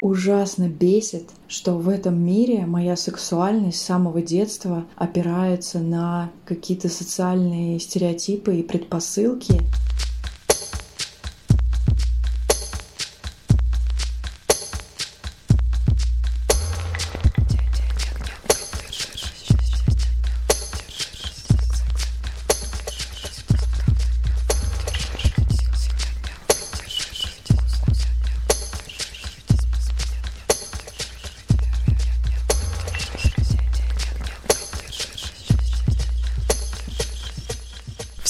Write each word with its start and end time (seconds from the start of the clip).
ужасно 0.00 0.68
бесит, 0.68 1.24
что 1.48 1.74
в 1.74 1.88
этом 1.88 2.22
мире 2.24 2.66
моя 2.66 2.96
сексуальность 2.96 3.78
с 3.78 3.84
самого 3.84 4.22
детства 4.22 4.86
опирается 4.96 5.80
на 5.80 6.30
какие-то 6.44 6.88
социальные 6.88 7.80
стереотипы 7.80 8.56
и 8.56 8.62
предпосылки. 8.62 9.60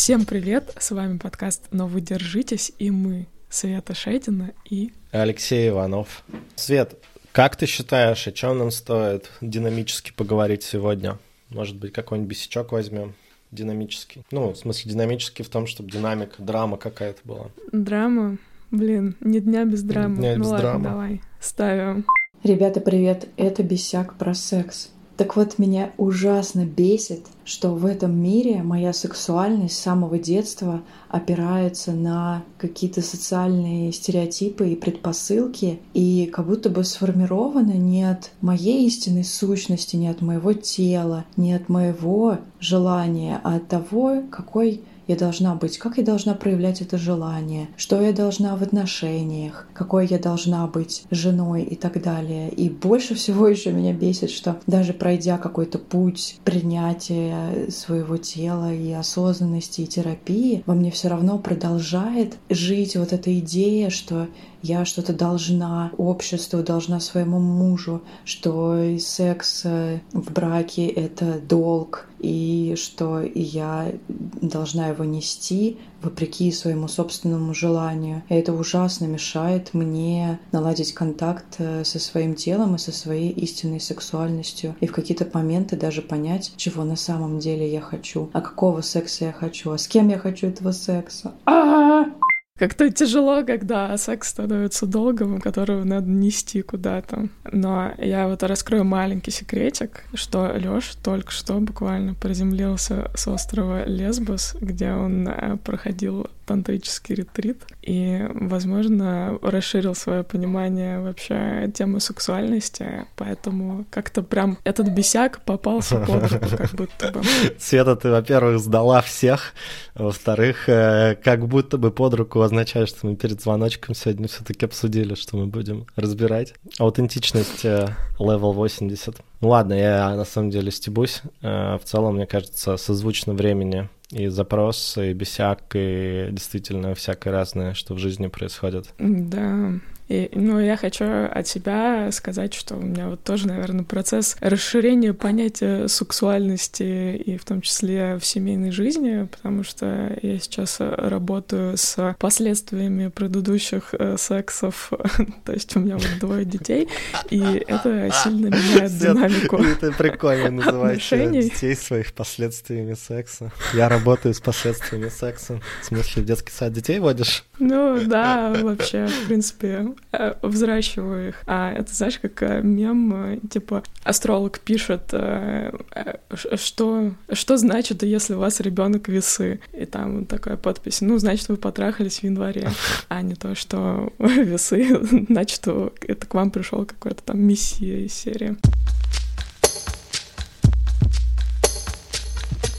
Всем 0.08 0.24
привет! 0.24 0.74
С 0.78 0.90
вами 0.90 1.18
подкаст 1.18 1.66
«Но 1.70 1.86
вы 1.86 2.00
держитесь» 2.00 2.72
и 2.78 2.90
мы, 2.90 3.26
Света 3.50 3.92
Шейдина 3.92 4.52
и... 4.64 4.90
Алексей 5.10 5.68
Иванов. 5.68 6.24
Свет, 6.56 6.94
как 7.32 7.56
ты 7.56 7.66
считаешь, 7.66 8.26
о 8.26 8.32
чем 8.32 8.56
нам 8.56 8.70
стоит 8.70 9.30
динамически 9.42 10.14
поговорить 10.16 10.62
сегодня? 10.62 11.18
Может 11.50 11.76
быть, 11.76 11.92
какой-нибудь 11.92 12.30
бесячок 12.30 12.72
возьмем? 12.72 13.16
динамический. 13.50 14.24
Ну, 14.30 14.52
в 14.52 14.56
смысле, 14.56 14.92
динамический 14.92 15.44
в 15.44 15.50
том, 15.50 15.66
чтобы 15.66 15.90
динамика, 15.90 16.42
драма 16.42 16.78
какая-то 16.78 17.20
была. 17.24 17.50
Драма? 17.72 18.38
Блин, 18.70 19.14
ни 19.20 19.40
дня 19.40 19.66
без 19.66 19.82
драмы. 19.82 20.16
Ни 20.16 20.20
дня 20.20 20.36
ну 20.36 20.40
без 20.40 20.48
ладно, 20.48 20.70
драмы. 20.70 20.84
давай, 20.84 21.20
ставим. 21.38 22.06
Ребята, 22.42 22.80
привет! 22.80 23.28
Это 23.36 23.62
бесяк 23.62 24.14
про 24.14 24.32
секс. 24.32 24.90
Так 25.18 25.34
вот, 25.34 25.58
меня 25.58 25.90
ужасно 25.96 26.64
бесит, 26.64 27.26
что 27.44 27.70
в 27.70 27.86
этом 27.86 28.16
мире 28.16 28.62
моя 28.62 28.92
сексуальность 28.92 29.74
с 29.74 29.82
самого 29.82 30.16
детства 30.16 30.82
опирается 31.08 31.90
на 31.90 32.44
какие-то 32.56 33.02
социальные 33.02 33.90
стереотипы 33.90 34.68
и 34.68 34.76
предпосылки, 34.76 35.80
и 35.92 36.30
как 36.32 36.46
будто 36.46 36.70
бы 36.70 36.84
сформирована 36.84 37.72
не 37.72 38.08
от 38.08 38.30
моей 38.40 38.86
истинной 38.86 39.24
сущности, 39.24 39.96
не 39.96 40.06
от 40.06 40.20
моего 40.22 40.52
тела, 40.52 41.24
не 41.36 41.52
от 41.52 41.68
моего 41.68 42.38
желания, 42.60 43.40
а 43.42 43.56
от 43.56 43.66
того, 43.66 44.22
какой 44.30 44.82
я 45.08 45.16
должна 45.16 45.54
быть, 45.54 45.78
как 45.78 45.96
я 45.96 46.04
должна 46.04 46.34
проявлять 46.34 46.82
это 46.82 46.98
желание, 46.98 47.68
что 47.76 48.00
я 48.00 48.12
должна 48.12 48.54
в 48.54 48.62
отношениях, 48.62 49.66
какой 49.72 50.06
я 50.06 50.18
должна 50.18 50.66
быть 50.66 51.04
женой 51.10 51.62
и 51.62 51.74
так 51.74 52.00
далее. 52.02 52.50
И 52.50 52.68
больше 52.68 53.14
всего 53.14 53.48
еще 53.48 53.72
меня 53.72 53.94
бесит, 53.94 54.30
что 54.30 54.60
даже 54.66 54.92
пройдя 54.92 55.38
какой-то 55.38 55.78
путь 55.78 56.38
принятия 56.44 57.70
своего 57.70 58.18
тела 58.18 58.72
и 58.72 58.92
осознанности 58.92 59.80
и 59.80 59.86
терапии, 59.86 60.62
во 60.66 60.74
мне 60.74 60.90
все 60.90 61.08
равно 61.08 61.38
продолжает 61.38 62.36
жить 62.50 62.94
вот 62.96 63.12
эта 63.12 63.36
идея, 63.38 63.88
что 63.88 64.28
я 64.62 64.84
что-то 64.84 65.12
должна 65.12 65.92
обществу, 65.96 66.62
должна 66.62 67.00
своему 67.00 67.38
мужу, 67.38 68.02
что 68.24 68.98
секс 68.98 69.62
э, 69.64 70.00
в 70.12 70.32
браке— 70.32 70.86
это 70.88 71.38
долг, 71.38 72.08
и 72.18 72.74
что 72.76 73.22
я 73.22 73.92
должна 74.08 74.88
его 74.88 75.04
нести 75.04 75.78
вопреки 76.02 76.52
своему 76.52 76.88
собственному 76.88 77.54
желанию. 77.54 78.22
И 78.28 78.34
это 78.34 78.52
ужасно 78.52 79.06
мешает 79.06 79.74
мне 79.74 80.38
наладить 80.52 80.92
контакт 80.94 81.56
э, 81.58 81.84
со 81.84 81.98
своим 81.98 82.34
телом 82.34 82.74
и 82.74 82.78
со 82.78 82.92
своей 82.92 83.30
истинной 83.30 83.80
сексуальностью. 83.80 84.76
И 84.80 84.86
в 84.86 84.92
какие-то 84.92 85.28
моменты 85.32 85.76
даже 85.76 86.02
понять, 86.02 86.52
чего 86.56 86.84
на 86.84 86.96
самом 86.96 87.38
деле 87.38 87.70
я 87.70 87.80
хочу, 87.80 88.30
а 88.32 88.40
какого 88.40 88.80
секса 88.80 89.26
я 89.26 89.32
хочу, 89.32 89.70
а 89.70 89.78
с 89.78 89.88
кем 89.88 90.08
я 90.08 90.18
хочу 90.18 90.48
этого 90.48 90.72
секса. 90.72 91.34
А-а-а! 91.46 92.17
Как-то 92.58 92.90
тяжело, 92.90 93.44
когда 93.44 93.96
секс 93.96 94.30
становится 94.30 94.86
долгом, 94.86 95.40
которого 95.40 95.84
надо 95.84 96.08
нести 96.08 96.62
куда-то. 96.62 97.28
Но 97.50 97.92
я 97.98 98.26
вот 98.26 98.42
раскрою 98.42 98.84
маленький 98.84 99.30
секретик, 99.30 100.04
что 100.14 100.52
Лёш 100.56 100.96
только 100.96 101.30
что 101.30 101.54
буквально 101.60 102.14
приземлился 102.14 103.10
с 103.14 103.28
острова 103.28 103.84
Лесбос, 103.84 104.56
где 104.60 104.90
он 104.90 105.28
э, 105.28 105.56
проходил 105.58 106.28
тантрический 106.48 107.14
ретрит 107.14 107.62
и, 107.82 108.26
возможно, 108.32 109.38
расширил 109.42 109.94
свое 109.94 110.24
понимание 110.24 111.00
вообще 111.00 111.70
темы 111.74 112.00
сексуальности, 112.00 113.06
поэтому 113.16 113.84
как-то 113.90 114.22
прям 114.22 114.58
этот 114.64 114.88
бесяк 114.88 115.44
попался 115.44 115.98
под 116.00 116.32
руку, 116.32 116.56
как 116.56 116.74
будто 116.74 117.12
бы. 117.12 117.20
Света, 117.58 117.96
ты, 117.96 118.10
во-первых, 118.10 118.58
сдала 118.58 119.02
всех, 119.02 119.52
во-вторых, 119.94 120.68
э, 120.68 121.16
как 121.22 121.46
будто 121.46 121.76
бы 121.76 121.90
под 121.90 122.14
руку 122.14 122.40
означает, 122.40 122.88
что 122.88 123.06
мы 123.06 123.16
перед 123.16 123.40
звоночком 123.42 123.94
сегодня 123.94 124.26
все-таки 124.26 124.64
обсудили, 124.64 125.14
что 125.14 125.36
мы 125.36 125.46
будем 125.46 125.86
разбирать. 125.96 126.54
Аутентичность 126.78 127.64
э, 127.64 127.88
level 128.18 128.52
80. 128.54 129.16
Ну 129.40 129.48
ладно, 129.48 129.74
я 129.74 130.16
на 130.16 130.24
самом 130.24 130.50
деле 130.50 130.70
стебусь. 130.70 131.22
Э, 131.42 131.76
В 131.76 131.84
целом, 131.84 132.14
мне 132.14 132.26
кажется, 132.26 132.76
созвучно 132.76 133.34
времени 133.34 133.88
и 134.10 134.28
запрос, 134.28 134.96
и 134.96 135.12
бесяк, 135.12 135.74
и 135.74 136.28
действительно 136.30 136.94
всякое 136.94 137.30
разное, 137.30 137.74
что 137.74 137.94
в 137.94 137.98
жизни 137.98 138.28
происходит. 138.28 138.92
Да. 138.98 139.72
И, 140.08 140.30
ну, 140.34 140.58
я 140.58 140.76
хочу 140.76 141.04
от 141.04 141.46
себя 141.46 142.10
сказать, 142.12 142.54
что 142.54 142.76
у 142.76 142.80
меня 142.80 143.08
вот 143.08 143.22
тоже, 143.22 143.46
наверное, 143.46 143.84
процесс 143.84 144.36
расширения 144.40 145.12
понятия 145.12 145.86
сексуальности 145.88 147.16
и 147.16 147.36
в 147.36 147.44
том 147.44 147.60
числе 147.60 148.18
в 148.18 148.24
семейной 148.24 148.70
жизни, 148.70 149.28
потому 149.30 149.64
что 149.64 150.16
я 150.22 150.38
сейчас 150.38 150.76
работаю 150.80 151.76
с 151.76 152.16
последствиями 152.18 153.08
предыдущих 153.08 153.94
э, 153.98 154.16
сексов, 154.18 154.92
то 155.44 155.52
есть 155.52 155.76
у 155.76 155.80
меня 155.80 155.96
вот 155.96 156.08
двое 156.20 156.44
детей, 156.44 156.88
и 157.30 157.40
это 157.66 158.10
сильно 158.10 158.46
меняет 158.48 158.96
динамику 158.96 159.58
Ты 159.80 159.92
прикольно 159.92 160.62
отношений. 160.62 161.42
детей 161.42 161.76
своих 161.76 162.12
последствиями 162.12 162.94
секса. 162.94 163.52
Я 163.74 163.88
работаю 163.88 164.34
с 164.34 164.40
последствиями 164.40 165.08
секса. 165.08 165.60
В 165.82 165.86
смысле, 165.86 166.22
в 166.22 166.26
детский 166.26 166.52
сад 166.52 166.72
детей 166.72 166.98
водишь? 166.98 167.44
Ну 167.58 168.00
да, 168.04 168.54
вообще, 168.60 169.06
в 169.06 169.26
принципе, 169.26 169.94
взращиваю 170.42 171.28
их. 171.28 171.42
А 171.46 171.72
это, 171.72 171.94
знаешь, 171.94 172.18
как 172.18 172.42
э, 172.42 172.62
мем, 172.62 173.12
э, 173.14 173.38
типа, 173.48 173.82
астролог 174.04 174.60
пишет, 174.60 175.10
э, 175.12 175.72
э, 175.94 176.14
что, 176.56 177.12
что 177.32 177.56
значит, 177.56 178.02
если 178.02 178.34
у 178.34 178.38
вас 178.38 178.60
ребенок 178.60 179.08
весы? 179.08 179.60
И 179.72 179.84
там 179.84 180.24
такая 180.26 180.56
подпись, 180.56 181.00
ну, 181.00 181.18
значит, 181.18 181.48
вы 181.48 181.56
потрахались 181.56 182.20
в 182.20 182.24
январе, 182.24 182.70
а 183.08 183.22
не 183.22 183.34
то, 183.34 183.54
что 183.54 184.12
весы, 184.18 185.00
значит, 185.28 185.66
это 185.66 186.26
к 186.26 186.34
вам 186.34 186.50
пришел 186.50 186.84
какой-то 186.84 187.22
там 187.22 187.40
мессия 187.40 188.06
из 188.06 188.14
серии. 188.14 188.56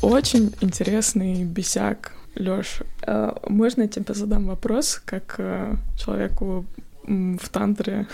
Очень 0.01 0.53
интересный 0.61 1.43
бесяк, 1.43 2.13
Лёш. 2.35 2.81
Э, 3.05 3.33
Можно 3.47 3.83
я 3.83 3.87
тебе 3.89 4.13
задам 4.13 4.47
вопрос, 4.47 5.01
как 5.03 5.35
э, 5.37 5.75
человеку 5.97 6.65
в 7.03 7.49
тантре, 7.49 8.07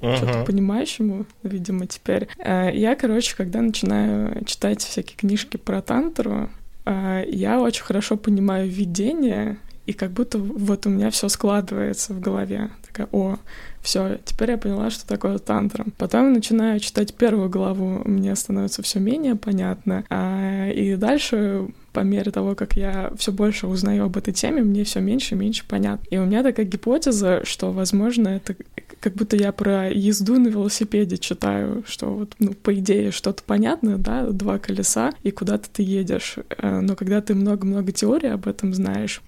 что-то 0.00 0.26
Мгм. 0.38 0.44
понимающему, 0.46 1.26
видимо, 1.42 1.86
теперь. 1.86 2.28
Э, 2.38 2.70
Я, 2.72 2.94
короче, 2.94 3.34
когда 3.36 3.60
начинаю 3.60 4.44
читать 4.44 4.82
всякие 4.82 5.16
книжки 5.16 5.56
про 5.56 5.80
тантру, 5.82 6.50
э, 6.84 7.24
я 7.28 7.60
очень 7.60 7.82
хорошо 7.84 8.16
понимаю 8.16 8.68
видение, 8.68 9.58
и 9.86 9.92
как 9.92 10.10
будто 10.12 10.38
вот 10.38 10.86
у 10.86 10.90
меня 10.90 11.10
все 11.10 11.28
складывается 11.28 12.12
в 12.12 12.20
голове. 12.20 12.70
Такая, 12.86 13.08
о, 13.10 13.38
все, 13.80 14.18
теперь 14.24 14.50
я 14.50 14.58
поняла, 14.58 14.90
что 14.90 15.06
такое 15.06 15.38
тантра. 15.38 15.86
Потом 15.96 16.32
начинаю 16.34 16.78
читать 16.78 17.14
первую 17.14 17.48
главу, 17.48 18.02
мне 18.04 18.36
становится 18.36 18.82
все 18.82 19.00
менее 19.00 19.34
понятно. 19.34 20.04
А, 20.10 20.68
и 20.68 20.94
дальше 20.96 21.68
по 21.98 22.02
мере 22.04 22.30
того, 22.30 22.54
как 22.54 22.76
я 22.76 23.10
все 23.18 23.32
больше 23.32 23.66
узнаю 23.66 24.04
об 24.04 24.16
этой 24.16 24.32
теме, 24.32 24.62
мне 24.62 24.84
все 24.84 25.00
меньше 25.00 25.34
и 25.34 25.38
меньше 25.38 25.64
понятно. 25.66 26.06
И 26.10 26.16
у 26.16 26.26
меня 26.26 26.44
такая 26.44 26.64
гипотеза, 26.64 27.40
что, 27.42 27.72
возможно, 27.72 28.28
это 28.28 28.54
как 29.00 29.14
будто 29.14 29.36
я 29.36 29.50
про 29.50 29.90
езду 29.90 30.38
на 30.38 30.46
велосипеде 30.46 31.18
читаю, 31.18 31.82
что 31.88 32.06
вот, 32.06 32.34
ну, 32.38 32.52
по 32.52 32.72
идее, 32.72 33.10
что-то 33.10 33.42
понятно, 33.44 33.98
да, 33.98 34.26
два 34.26 34.58
колеса, 34.58 35.12
и 35.24 35.32
куда-то 35.32 35.68
ты 35.72 35.82
едешь. 35.82 36.36
Э, 36.50 36.78
Но 36.80 36.94
когда 36.94 37.20
ты 37.20 37.34
много-много 37.34 37.90
теорий 37.90 38.28
об 38.28 38.46
этом 38.46 38.72
знаешь, 38.74 39.20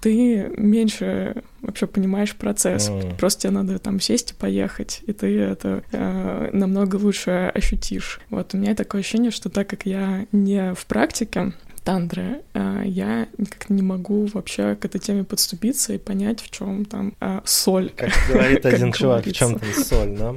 ты 0.00 0.52
меньше 0.56 1.42
вообще 1.60 1.88
понимаешь 1.88 2.36
процесс. 2.36 2.88
М. 2.88 3.16
Просто 3.18 3.42
тебе 3.42 3.52
надо 3.52 3.78
там 3.80 3.98
сесть 3.98 4.30
и 4.30 4.34
поехать, 4.34 5.02
и 5.06 5.12
ты 5.12 5.36
это 5.36 5.82
э, 5.90 6.50
намного 6.52 6.94
лучше 6.94 7.50
ощутишь. 7.52 8.20
Вот 8.30 8.54
у 8.54 8.56
меня 8.56 8.76
такое 8.76 9.00
ощущение, 9.00 9.32
что 9.32 9.48
так 9.48 9.68
как 9.68 9.84
я 9.84 10.26
не 10.30 10.74
в 10.74 10.86
практике, 10.86 11.52
тантры, 11.88 12.42
а, 12.52 12.82
я 12.84 13.28
никак 13.38 13.70
не 13.70 13.80
могу 13.80 14.26
вообще 14.26 14.76
к 14.76 14.84
этой 14.84 14.98
теме 14.98 15.24
подступиться 15.24 15.94
и 15.94 15.98
понять, 15.98 16.42
в 16.42 16.50
чем 16.50 16.84
там 16.84 17.14
а, 17.18 17.40
соль. 17.46 17.90
Как 17.96 18.10
говорит 18.28 18.66
один 18.72 18.92
чувак, 18.92 19.24
в 19.24 19.32
чем 19.32 19.58
там 19.58 19.72
соль, 19.72 20.14
да? 20.18 20.34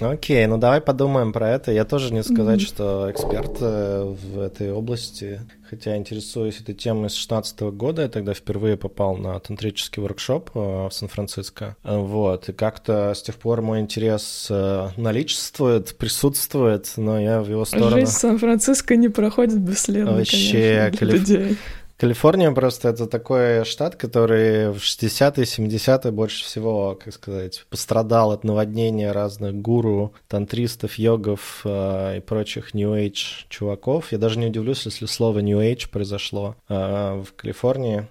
Окей, 0.00 0.46
ну 0.46 0.56
давай 0.56 0.80
подумаем 0.80 1.32
про 1.32 1.50
это. 1.50 1.72
Я 1.72 1.84
тоже 1.84 2.14
не 2.14 2.22
сказать, 2.22 2.60
mm-hmm. 2.60 2.66
что 2.66 3.10
эксперт 3.10 3.56
э, 3.60 4.04
в 4.04 4.38
этой 4.38 4.70
области, 4.70 5.40
хотя 5.74 5.96
интересуюсь 5.96 6.60
этой 6.60 6.74
темой 6.74 7.10
с 7.10 7.14
16 7.14 7.60
года. 7.72 8.02
Я 8.02 8.08
тогда 8.08 8.32
впервые 8.32 8.76
попал 8.76 9.16
на 9.16 9.38
тантрический 9.40 10.00
воркшоп 10.00 10.50
э, 10.54 10.58
в 10.58 10.90
Сан-Франциско. 10.92 11.76
Вот, 11.82 12.48
и 12.48 12.52
как-то 12.52 13.12
с 13.14 13.22
тех 13.22 13.34
пор 13.36 13.60
мой 13.60 13.80
интерес 13.80 14.46
э, 14.50 14.90
наличествует, 14.96 15.96
присутствует, 15.96 16.92
но 16.96 17.20
я 17.20 17.42
в 17.42 17.48
его 17.48 17.64
сторону... 17.64 17.90
Жизнь 17.90 18.12
Сан-Франциско 18.12 18.96
не 18.96 19.08
проходит 19.08 19.58
бесследно, 19.58 20.12
Вообще, 20.12 20.90
конечно, 20.92 21.06
для 21.06 21.16
людей. 21.16 21.56
Калифорния 21.96 22.50
просто 22.50 22.88
это 22.88 23.06
такой 23.06 23.64
штат, 23.64 23.94
который 23.94 24.72
в 24.72 24.78
60-е, 24.78 25.44
70-е 25.44 26.10
больше 26.10 26.44
всего, 26.44 26.98
как 27.02 27.14
сказать, 27.14 27.64
пострадал 27.70 28.32
от 28.32 28.42
наводнения 28.42 29.12
разных 29.12 29.54
гуру, 29.54 30.12
тантристов, 30.26 30.94
йогов 30.98 31.60
э, 31.64 32.18
и 32.18 32.20
прочих 32.20 32.74
New 32.74 32.94
Age 32.94 33.46
чуваков. 33.48 34.10
Я 34.10 34.18
даже 34.18 34.40
не 34.40 34.46
удивлюсь, 34.46 34.84
если 34.84 35.06
слово 35.06 35.38
New 35.38 35.60
Age 35.60 35.88
произошло 35.88 36.56
э, 36.68 37.22
в 37.24 37.32
Калифорнии. 37.36 38.08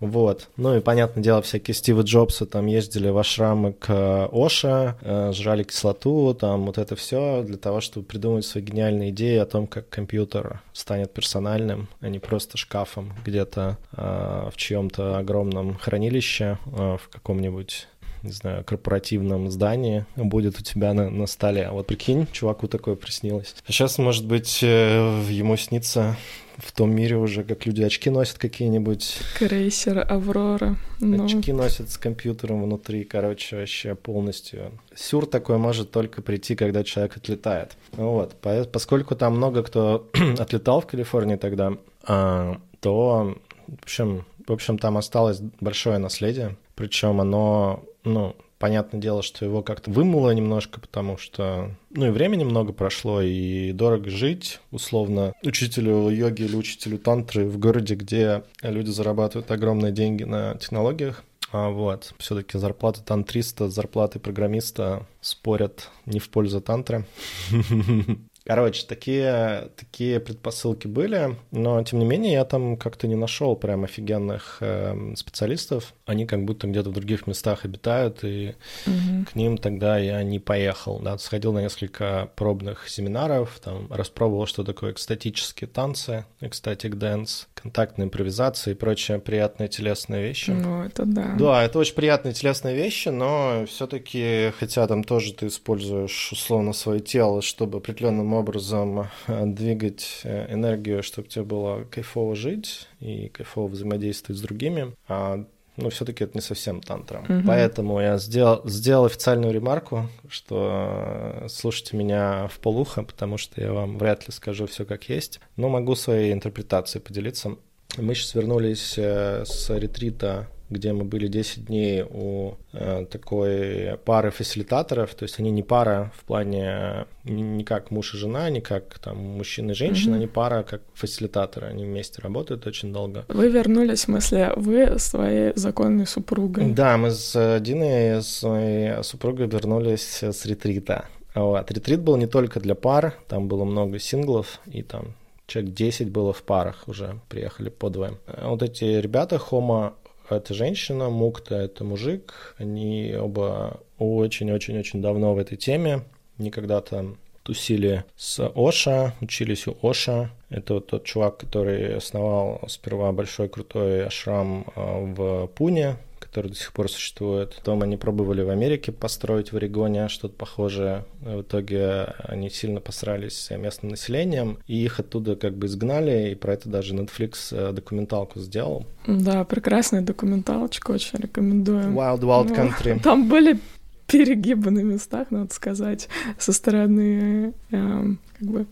Вот. 0.00 0.48
Ну 0.56 0.76
и, 0.76 0.80
понятное 0.80 1.22
дело, 1.22 1.42
всякие 1.42 1.74
Стивы 1.74 2.02
Джобсы 2.02 2.44
там 2.46 2.66
ездили 2.66 3.08
в 3.08 3.18
ашрамы 3.18 3.72
к 3.72 3.86
э, 3.88 4.28
Оша, 4.32 4.96
э, 5.00 5.32
жрали 5.32 5.62
кислоту, 5.62 6.34
там 6.34 6.66
вот 6.66 6.78
это 6.78 6.96
все 6.96 7.42
для 7.42 7.56
того, 7.56 7.80
чтобы 7.80 8.04
придумать 8.06 8.44
свои 8.44 8.64
гениальные 8.64 9.10
идеи 9.10 9.38
о 9.38 9.46
том, 9.46 9.66
как 9.66 9.88
компьютер 9.88 10.60
станет 10.72 11.12
персональным, 11.12 11.88
а 12.00 12.08
не 12.08 12.18
просто 12.18 12.58
шкафом 12.58 13.12
где-то 13.24 13.78
э, 13.92 14.50
в 14.52 14.56
чьем-то 14.56 15.18
огромном 15.18 15.76
хранилище, 15.76 16.58
в 16.64 17.02
каком-нибудь 17.10 17.86
не 18.22 18.30
знаю, 18.30 18.64
корпоративном 18.64 19.50
здании 19.50 20.06
будет 20.16 20.58
у 20.58 20.62
тебя 20.62 20.94
на, 20.94 21.10
на 21.10 21.26
столе. 21.26 21.68
Вот 21.70 21.88
прикинь, 21.88 22.28
чуваку 22.30 22.68
такое 22.68 22.94
приснилось. 22.94 23.54
А 23.66 23.72
сейчас, 23.72 23.98
может 23.98 24.26
быть, 24.26 24.62
ему 24.62 25.56
снится 25.56 26.16
в 26.58 26.72
том 26.72 26.94
мире 26.94 27.16
уже, 27.16 27.44
как 27.44 27.66
люди 27.66 27.82
очки 27.82 28.10
носят 28.10 28.38
какие-нибудь. 28.38 29.18
Крейсер 29.38 30.06
Аврора. 30.08 30.76
Ну. 31.00 31.24
Очки 31.24 31.52
носят 31.52 31.90
с 31.90 31.98
компьютером 31.98 32.62
внутри, 32.62 33.04
короче, 33.04 33.56
вообще 33.56 33.94
полностью. 33.94 34.72
Сюр 34.94 35.26
такой 35.26 35.58
может 35.58 35.90
только 35.90 36.22
прийти, 36.22 36.54
когда 36.54 36.84
человек 36.84 37.16
отлетает. 37.16 37.76
Вот, 37.92 38.36
поскольку 38.72 39.16
там 39.16 39.36
много 39.36 39.62
кто 39.62 40.10
отлетал 40.38 40.80
в 40.80 40.86
Калифорнии 40.86 41.36
тогда, 41.36 41.74
а, 42.04 42.60
то, 42.80 43.36
в 43.66 43.82
общем, 43.82 44.24
в 44.46 44.52
общем, 44.52 44.78
там 44.78 44.98
осталось 44.98 45.40
большое 45.60 45.98
наследие, 45.98 46.56
причем 46.74 47.20
оно, 47.20 47.84
ну, 48.04 48.34
Понятное 48.62 49.00
дело, 49.00 49.24
что 49.24 49.44
его 49.44 49.60
как-то 49.60 49.90
вымыло 49.90 50.30
немножко, 50.30 50.80
потому 50.80 51.18
что, 51.18 51.72
ну, 51.90 52.06
и 52.06 52.10
времени 52.10 52.44
много 52.44 52.72
прошло, 52.72 53.20
и 53.20 53.72
дорого 53.72 54.08
жить, 54.08 54.60
условно, 54.70 55.32
учителю 55.42 56.08
йоги 56.10 56.42
или 56.42 56.54
учителю 56.54 56.98
тантры 56.98 57.44
в 57.44 57.58
городе, 57.58 57.96
где 57.96 58.44
люди 58.62 58.88
зарабатывают 58.88 59.50
огромные 59.50 59.90
деньги 59.90 60.22
на 60.22 60.54
технологиях. 60.58 61.24
А 61.50 61.70
вот, 61.70 62.14
все-таки 62.18 62.56
зарплата 62.56 63.02
тантриста 63.02 63.68
с 63.68 63.74
зарплатой 63.74 64.20
программиста 64.20 65.08
спорят 65.20 65.90
не 66.06 66.20
в 66.20 66.28
пользу 66.30 66.60
тантры. 66.60 67.04
Короче, 68.44 68.84
такие, 68.86 69.68
такие 69.76 70.18
предпосылки 70.18 70.86
были, 70.86 71.36
но 71.52 71.82
тем 71.84 72.00
не 72.00 72.04
менее 72.04 72.32
я 72.32 72.44
там 72.44 72.76
как-то 72.76 73.06
не 73.06 73.14
нашел 73.14 73.54
прям 73.54 73.84
офигенных 73.84 74.58
э, 74.60 75.14
специалистов. 75.14 75.94
Они 76.06 76.26
как 76.26 76.44
будто 76.44 76.66
где-то 76.66 76.90
в 76.90 76.92
других 76.92 77.26
местах 77.26 77.64
обитают, 77.64 78.24
и 78.24 78.54
угу. 78.86 79.26
к 79.30 79.34
ним 79.36 79.58
тогда 79.58 79.98
я 79.98 80.22
не 80.22 80.40
поехал. 80.40 80.98
Да, 80.98 81.16
сходил 81.18 81.52
на 81.52 81.60
несколько 81.60 82.30
пробных 82.34 82.88
семинаров, 82.88 83.60
там 83.62 83.86
распробовал, 83.90 84.46
что 84.46 84.64
такое 84.64 84.92
экстатические 84.92 85.68
танцы, 85.68 86.24
ecstatic 86.40 86.96
dance, 86.96 87.46
контактная 87.54 88.06
импровизация 88.06 88.72
и 88.72 88.74
прочие 88.74 89.20
приятные 89.20 89.68
телесные 89.68 90.22
вещи. 90.22 90.50
Ну, 90.50 90.82
это 90.82 91.04
да. 91.04 91.34
Да, 91.38 91.64
это 91.64 91.78
очень 91.78 91.94
приятные 91.94 92.34
телесные 92.34 92.74
вещи, 92.74 93.08
но 93.08 93.64
все-таки, 93.68 94.52
хотя 94.58 94.86
там 94.88 95.04
тоже 95.04 95.32
ты 95.32 95.46
используешь 95.46 96.32
условно 96.32 96.72
свое 96.72 97.00
тело, 97.00 97.40
чтобы 97.40 97.78
определенным 97.78 98.31
образом 98.34 99.08
э, 99.26 99.46
двигать 99.46 100.20
э, 100.24 100.52
энергию, 100.52 101.02
чтобы 101.02 101.28
тебе 101.28 101.44
было 101.44 101.84
кайфово 101.84 102.34
жить 102.34 102.88
и 103.00 103.28
кайфово 103.28 103.68
взаимодействовать 103.68 104.38
с 104.38 104.42
другими. 104.42 104.94
А 105.08 105.44
но 105.78 105.88
все-таки 105.88 106.24
это 106.24 106.36
не 106.36 106.42
совсем 106.42 106.82
тантра. 106.82 107.20
Угу. 107.20 107.46
Поэтому 107.46 107.98
я 107.98 108.18
сделал, 108.18 108.60
сделал 108.68 109.06
официальную 109.06 109.54
ремарку, 109.54 110.10
что 110.28 111.40
э, 111.44 111.46
слушайте 111.48 111.96
меня 111.96 112.46
в 112.48 112.58
полухо, 112.58 113.02
потому 113.02 113.38
что 113.38 113.60
я 113.60 113.72
вам 113.72 113.96
вряд 113.96 114.28
ли 114.28 114.34
скажу 114.34 114.66
все 114.66 114.84
как 114.84 115.08
есть, 115.08 115.40
но 115.56 115.70
могу 115.70 115.94
своей 115.94 116.32
интерпретацией 116.32 117.02
поделиться. 117.02 117.56
Мы 117.96 118.14
сейчас 118.14 118.34
вернулись 118.34 118.98
с 118.98 119.66
ретрита 119.70 120.48
где 120.72 120.92
мы 120.92 121.04
были 121.04 121.28
10 121.28 121.66
дней 121.66 122.02
у 122.02 122.54
э, 122.72 123.06
такой 123.10 123.98
пары 124.04 124.30
фасилитаторов, 124.30 125.14
то 125.14 125.24
есть 125.24 125.38
они 125.38 125.50
не 125.50 125.62
пара 125.62 126.12
в 126.16 126.24
плане 126.24 127.06
не 127.24 127.64
как 127.64 127.90
муж 127.90 128.14
и 128.14 128.16
жена, 128.16 128.50
не 128.50 128.60
как 128.60 128.98
там 128.98 129.18
мужчина 129.18 129.72
и 129.72 129.74
женщина, 129.74 130.14
mm-hmm. 130.14 130.18
они 130.18 130.26
пара 130.26 130.62
как 130.62 130.82
фасилитаторы, 130.94 131.68
они 131.68 131.84
вместе 131.84 132.20
работают 132.22 132.66
очень 132.66 132.92
долго. 132.92 133.24
Вы 133.28 133.48
вернулись, 133.48 134.00
в 134.00 134.02
смысле, 134.04 134.52
вы 134.56 134.98
своей 134.98 135.52
законной 135.54 136.06
супругой? 136.06 136.72
Да, 136.72 136.96
мы 136.96 137.10
с 137.10 137.60
Диной, 137.60 138.22
с 138.22 138.42
моей 138.42 139.02
супругой 139.04 139.46
вернулись 139.46 140.22
с 140.22 140.46
ретрита. 140.46 141.06
Вот. 141.34 141.70
Ретрит 141.70 142.00
был 142.00 142.16
не 142.16 142.26
только 142.26 142.60
для 142.60 142.74
пар, 142.74 143.14
там 143.28 143.48
было 143.48 143.64
много 143.64 143.98
синглов, 143.98 144.60
и 144.66 144.82
там 144.82 145.14
человек 145.46 145.74
10 145.74 146.10
было 146.10 146.32
в 146.32 146.42
парах 146.42 146.84
уже, 146.86 147.20
приехали 147.28 147.68
по 147.68 147.90
двое. 147.90 148.18
Вот 148.42 148.62
эти 148.62 148.84
ребята 148.84 149.38
Хома 149.38 149.94
это 150.36 150.54
женщина, 150.54 151.10
Мукта— 151.10 151.54
это 151.56 151.84
мужик. 151.84 152.54
Они 152.58 153.14
оба 153.18 153.80
очень-очень-очень 153.98 155.00
давно 155.00 155.34
в 155.34 155.38
этой 155.38 155.56
теме. 155.56 156.02
Они 156.38 156.50
когда-то 156.50 157.16
тусили 157.42 158.04
с 158.16 158.40
Оша, 158.54 159.14
учились 159.20 159.66
у 159.66 159.76
Оша. 159.82 160.30
Это 160.50 160.74
вот 160.74 160.88
тот 160.88 161.04
чувак, 161.04 161.38
который 161.38 161.96
основал 161.96 162.62
сперва 162.68 163.12
большой 163.12 163.48
крутой 163.48 164.06
ашрам 164.06 164.66
а, 164.74 165.00
в 165.00 165.46
Пуне, 165.48 165.96
который 166.32 166.48
до 166.48 166.56
сих 166.56 166.72
пор 166.72 166.90
существует. 166.90 167.56
Потом 167.56 167.82
они 167.82 167.98
пробовали 167.98 168.40
в 168.40 168.48
Америке 168.48 168.90
построить 168.90 169.52
в 169.52 169.56
Орегоне 169.56 170.08
что-то 170.08 170.34
похожее. 170.34 171.04
В 171.20 171.42
итоге 171.42 172.14
они 172.24 172.48
сильно 172.48 172.80
посрались 172.80 173.38
с 173.38 173.54
местным 173.54 173.90
населением, 173.90 174.56
и 174.66 174.82
их 174.82 174.98
оттуда 174.98 175.36
как 175.36 175.54
бы 175.54 175.66
изгнали, 175.66 176.30
и 176.30 176.34
про 176.34 176.54
это 176.54 176.70
даже 176.70 176.94
Netflix 176.94 177.48
э, 177.52 177.72
документалку 177.72 178.40
сделал. 178.40 178.86
Да, 179.06 179.44
прекрасная 179.44 180.00
документалочка, 180.00 180.92
очень 180.92 181.18
рекомендую. 181.18 181.90
Wild 181.90 182.20
Wild 182.20 182.48
ну, 182.48 182.54
Country. 182.54 183.00
Там 183.02 183.28
были 183.28 183.58
перегибы 184.06 184.70
на 184.70 184.80
местах, 184.80 185.30
надо 185.30 185.52
сказать, 185.52 186.08
со 186.38 186.54
стороны 186.54 187.52
э, 187.70 188.04
как 188.38 188.48
бы 188.48 188.66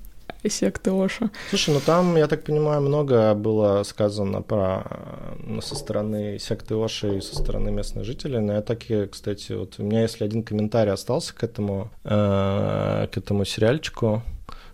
секты 0.48 0.90
Оша. 0.90 1.30
Слушай, 1.50 1.74
ну 1.74 1.80
там, 1.84 2.16
я 2.16 2.26
так 2.26 2.44
понимаю, 2.44 2.80
много 2.80 3.34
было 3.34 3.82
сказано 3.82 4.42
про 4.42 4.84
ну, 5.44 5.60
со 5.60 5.74
стороны 5.74 6.38
секты 6.38 6.74
Оши 6.74 7.18
и 7.18 7.20
со 7.20 7.36
стороны 7.36 7.70
местных 7.70 8.04
жителей. 8.04 8.38
Но 8.38 8.54
я 8.54 8.62
так 8.62 8.90
и, 8.90 9.06
кстати, 9.06 9.52
вот 9.52 9.74
у 9.78 9.82
меня 9.82 10.02
если 10.02 10.24
один 10.24 10.42
комментарий 10.42 10.92
остался 10.92 11.34
к 11.34 11.42
этому, 11.44 11.90
э, 12.04 13.08
к 13.12 13.16
этому 13.16 13.44
сериальчику, 13.44 14.22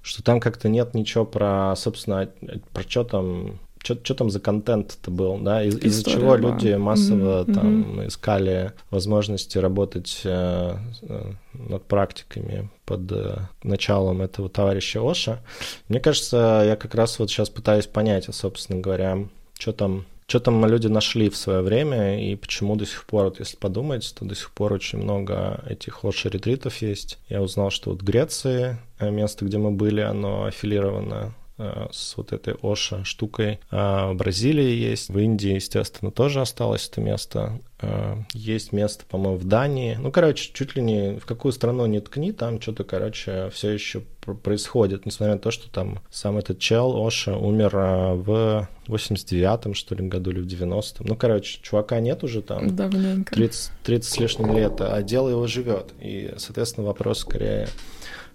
что 0.02 0.22
там 0.22 0.38
как-то 0.38 0.68
нет 0.68 0.94
ничего 0.94 1.24
про, 1.24 1.74
собственно, 1.76 2.28
про 2.72 2.82
что 2.82 3.04
там 3.04 3.58
что 3.94 4.14
там 4.14 4.30
за 4.30 4.40
контент-то 4.40 5.10
был, 5.10 5.38
да, 5.38 5.62
из- 5.62 5.78
из-за 5.78 6.10
чего 6.10 6.36
была. 6.36 6.36
люди 6.36 6.74
массово 6.74 7.44
mm-hmm. 7.44 7.54
там 7.54 8.06
искали 8.06 8.72
возможности 8.90 9.58
работать 9.58 10.20
э, 10.24 10.76
э, 11.02 11.32
над 11.54 11.84
практиками 11.84 12.68
под 12.84 13.10
э, 13.12 13.38
началом 13.62 14.22
этого 14.22 14.48
товарища 14.48 15.00
Оша. 15.08 15.40
Мне 15.88 16.00
кажется, 16.00 16.62
я 16.66 16.76
как 16.76 16.94
раз 16.94 17.18
вот 17.18 17.30
сейчас 17.30 17.50
пытаюсь 17.50 17.86
понять, 17.86 18.26
собственно 18.32 18.80
говоря, 18.80 19.18
что 19.58 19.72
там 19.72 20.04
что 20.28 20.40
там 20.40 20.66
люди 20.66 20.88
нашли 20.88 21.30
в 21.30 21.36
свое 21.36 21.60
время 21.62 22.20
и 22.20 22.34
почему 22.34 22.74
до 22.74 22.84
сих 22.84 23.04
пор, 23.04 23.26
вот 23.26 23.38
если 23.38 23.56
подумать, 23.56 24.12
то 24.18 24.24
до 24.24 24.34
сих 24.34 24.50
пор 24.50 24.72
очень 24.72 24.98
много 24.98 25.62
этих 25.68 26.04
Оша-ретритов 26.04 26.82
есть. 26.82 27.18
Я 27.28 27.42
узнал, 27.42 27.70
что 27.70 27.90
вот 27.90 28.02
в 28.02 28.04
Греции, 28.04 28.76
э, 28.98 29.10
место, 29.10 29.44
где 29.44 29.58
мы 29.58 29.70
были, 29.70 30.00
оно 30.00 30.44
аффилировано 30.46 31.32
с 31.58 32.16
вот 32.16 32.32
этой 32.32 32.54
Оша 32.62 33.04
штукой. 33.04 33.60
А 33.70 34.12
в 34.12 34.16
Бразилии 34.16 34.74
есть, 34.74 35.08
в 35.08 35.18
Индии, 35.18 35.54
естественно, 35.54 36.10
тоже 36.10 36.40
осталось 36.40 36.88
это 36.88 37.00
место. 37.00 37.60
Э, 37.80 38.16
есть 38.32 38.72
место, 38.72 39.04
по-моему, 39.08 39.38
в 39.38 39.44
Дании. 39.44 39.96
Ну, 40.00 40.10
короче, 40.10 40.50
чуть 40.52 40.76
ли 40.76 40.82
не 40.82 41.18
в 41.18 41.26
какую 41.26 41.52
страну 41.52 41.86
не 41.86 42.00
ткни, 42.00 42.32
там 42.32 42.60
что-то, 42.60 42.84
короче, 42.84 43.50
все 43.50 43.70
еще 43.70 44.02
происходит, 44.42 45.06
несмотря 45.06 45.34
на 45.34 45.40
то, 45.40 45.50
что 45.50 45.70
там 45.70 46.00
сам 46.10 46.38
этот 46.38 46.58
чел 46.58 47.06
Оша 47.06 47.36
умер 47.36 47.76
э, 47.76 48.14
в 48.14 48.68
89-м, 48.88 49.74
что 49.74 49.94
ли, 49.94 50.08
году 50.08 50.30
или 50.30 50.40
в 50.40 50.46
90-м. 50.46 51.06
Ну, 51.06 51.16
короче, 51.16 51.60
чувака 51.62 52.00
нет 52.00 52.24
уже 52.24 52.42
там. 52.42 52.74
Давненько. 52.74 53.34
30, 53.34 53.72
30 53.84 54.10
с 54.10 54.18
лишним 54.18 54.56
лет, 54.56 54.80
а 54.80 55.02
дело 55.02 55.28
его 55.28 55.46
живет. 55.46 55.92
И, 56.00 56.32
соответственно, 56.38 56.86
вопрос 56.86 57.20
скорее, 57.20 57.68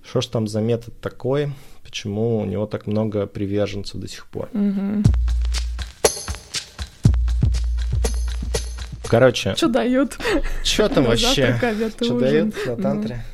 что 0.04 0.22
ж 0.22 0.28
там 0.28 0.48
за 0.48 0.62
метод 0.62 1.00
такой, 1.01 1.51
почему 1.83 2.39
у 2.39 2.45
него 2.45 2.65
так 2.65 2.88
много 2.88 3.27
приверженцев 3.27 4.00
до 4.00 4.07
сих 4.07 4.27
пор. 4.27 4.50
Угу. 4.53 5.03
Короче. 9.07 9.55
Что 9.55 9.67
дают? 9.67 10.17
Что 10.63 10.88
там 10.88 11.03
вообще? 11.03 11.57
Что 12.00 12.19
дают 12.19 12.55
на 12.65 12.75
тантре? 12.77 13.25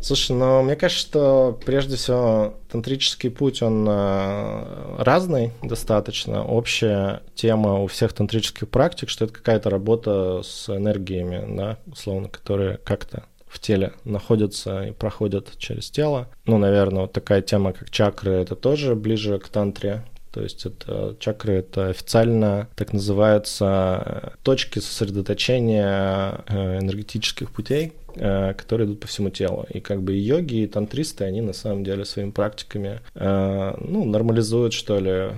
Слушай, 0.00 0.36
ну 0.36 0.62
мне 0.62 0.76
кажется, 0.76 1.04
что 1.04 1.60
прежде 1.66 1.96
всего 1.96 2.54
тантрический 2.70 3.28
путь, 3.28 3.60
он 3.60 3.84
э, 3.88 4.96
разный 4.98 5.50
достаточно. 5.64 6.44
Общая 6.44 7.22
тема 7.34 7.82
у 7.82 7.88
всех 7.88 8.12
тантрических 8.12 8.68
практик, 8.68 9.08
что 9.08 9.24
это 9.24 9.34
какая-то 9.34 9.68
работа 9.68 10.42
с 10.44 10.68
энергиями, 10.68 11.56
да, 11.56 11.78
условно, 11.86 12.28
которые 12.28 12.78
как-то 12.78 13.24
в 13.56 13.60
теле 13.60 13.92
находятся 14.04 14.84
и 14.84 14.92
проходят 14.92 15.56
через 15.58 15.90
тело. 15.90 16.28
Ну, 16.44 16.58
наверное, 16.58 17.02
вот 17.02 17.12
такая 17.12 17.42
тема, 17.42 17.72
как 17.72 17.90
чакры, 17.90 18.32
это 18.32 18.54
тоже 18.54 18.94
ближе 18.94 19.38
к 19.38 19.48
тантре, 19.48 20.04
то 20.36 20.42
есть 20.42 20.66
это 20.66 21.16
чакры, 21.18 21.54
это 21.54 21.88
официально 21.88 22.68
так 22.76 22.92
называются 22.92 24.34
точки 24.42 24.80
сосредоточения 24.80 26.44
э, 26.46 26.78
энергетических 26.80 27.50
путей, 27.50 27.94
э, 28.16 28.52
которые 28.52 28.86
идут 28.86 29.00
по 29.00 29.06
всему 29.06 29.30
телу. 29.30 29.66
И 29.70 29.80
как 29.80 30.02
бы 30.02 30.14
йоги, 30.14 30.56
и 30.56 30.66
тантристы, 30.66 31.24
они 31.24 31.40
на 31.40 31.54
самом 31.54 31.84
деле 31.84 32.04
своими 32.04 32.32
практиками 32.32 33.00
э, 33.14 33.74
ну, 33.80 34.04
нормализуют, 34.04 34.74
что 34.74 34.98
ли, 34.98 35.30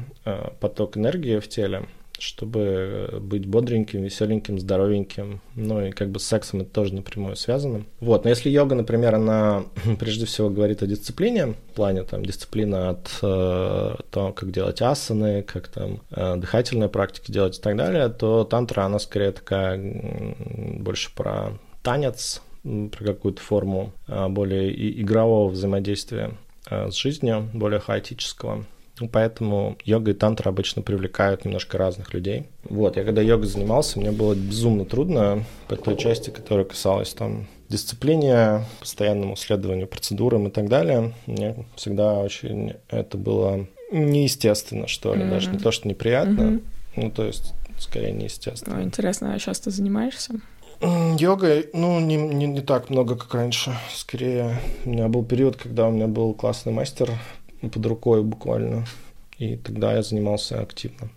поток 0.58 0.96
энергии 0.96 1.38
в 1.38 1.48
теле 1.48 1.86
чтобы 2.18 3.18
быть 3.20 3.46
бодреньким, 3.46 4.02
веселеньким, 4.02 4.58
здоровеньким. 4.58 5.40
Ну 5.54 5.86
и 5.86 5.90
как 5.90 6.10
бы 6.10 6.20
с 6.20 6.24
сексом 6.24 6.60
это 6.60 6.70
тоже 6.70 6.94
напрямую 6.94 7.36
связано. 7.36 7.84
Вот, 8.00 8.24
но 8.24 8.30
если 8.30 8.50
йога, 8.50 8.74
например, 8.74 9.14
она 9.14 9.64
прежде 9.98 10.26
всего 10.26 10.50
говорит 10.50 10.82
о 10.82 10.86
дисциплине, 10.86 11.46
в 11.46 11.74
плане 11.74 12.02
там 12.02 12.24
дисциплина 12.24 12.90
от 12.90 13.08
э, 13.22 13.94
того, 14.10 14.32
как 14.32 14.50
делать 14.50 14.82
асаны, 14.82 15.42
как 15.42 15.68
там 15.68 16.00
э, 16.10 16.36
дыхательные 16.36 16.88
практики 16.88 17.30
делать 17.30 17.58
и 17.58 17.60
так 17.60 17.76
далее, 17.76 18.08
то 18.08 18.44
тантра, 18.44 18.82
она 18.82 18.98
скорее 18.98 19.32
такая 19.32 19.78
больше 19.78 21.14
про 21.14 21.52
танец, 21.82 22.42
про 22.62 23.04
какую-то 23.04 23.40
форму 23.40 23.92
э, 24.06 24.28
более 24.28 25.00
игрового 25.00 25.50
взаимодействия 25.50 26.32
э, 26.70 26.90
с 26.90 26.94
жизнью, 26.94 27.48
более 27.54 27.80
хаотического. 27.80 28.64
Ну, 29.00 29.08
поэтому 29.08 29.76
йога 29.84 30.10
и 30.10 30.14
тантра 30.14 30.50
обычно 30.50 30.82
привлекают 30.82 31.44
немножко 31.44 31.78
разных 31.78 32.14
людей. 32.14 32.46
Вот, 32.64 32.96
я 32.96 33.04
когда 33.04 33.22
йогой 33.22 33.46
занимался, 33.46 33.98
мне 33.98 34.10
было 34.10 34.34
безумно 34.34 34.84
трудно 34.84 35.44
по 35.68 35.76
той 35.76 35.96
части, 35.96 36.30
которая 36.30 36.64
касалась 36.64 37.14
там 37.14 37.46
дисциплине, 37.68 38.64
постоянному 38.80 39.36
следованию 39.36 39.86
процедурам 39.86 40.48
и 40.48 40.50
так 40.50 40.68
далее. 40.68 41.12
Мне 41.26 41.66
всегда 41.76 42.18
очень 42.20 42.74
это 42.88 43.18
было 43.18 43.66
неестественно, 43.92 44.86
что 44.86 45.14
ли, 45.14 45.22
mm-hmm. 45.22 45.30
даже 45.30 45.50
не 45.50 45.58
то, 45.58 45.70
что 45.70 45.88
неприятно, 45.88 46.40
mm-hmm. 46.40 46.62
ну, 46.96 47.10
то 47.10 47.24
есть 47.24 47.54
скорее 47.78 48.12
неестественно. 48.12 48.78
О, 48.78 48.82
интересно, 48.82 49.34
а 49.34 49.38
сейчас 49.38 49.60
ты 49.60 49.70
занимаешься? 49.70 50.34
Йогой, 50.80 51.70
ну, 51.72 51.98
не, 51.98 52.16
не, 52.16 52.46
не 52.46 52.60
так 52.60 52.88
много, 52.88 53.16
как 53.16 53.34
раньше. 53.34 53.76
Скорее, 53.92 54.60
у 54.84 54.90
меня 54.90 55.08
был 55.08 55.24
период, 55.24 55.56
когда 55.56 55.88
у 55.88 55.90
меня 55.90 56.06
был 56.06 56.34
классный 56.34 56.72
мастер 56.72 57.10
под 57.62 57.86
рукой 57.86 58.22
буквально. 58.22 58.86
И 59.38 59.56
тогда 59.56 59.92
я 59.92 60.02
занимался 60.02 60.60
активно. 60.60 61.10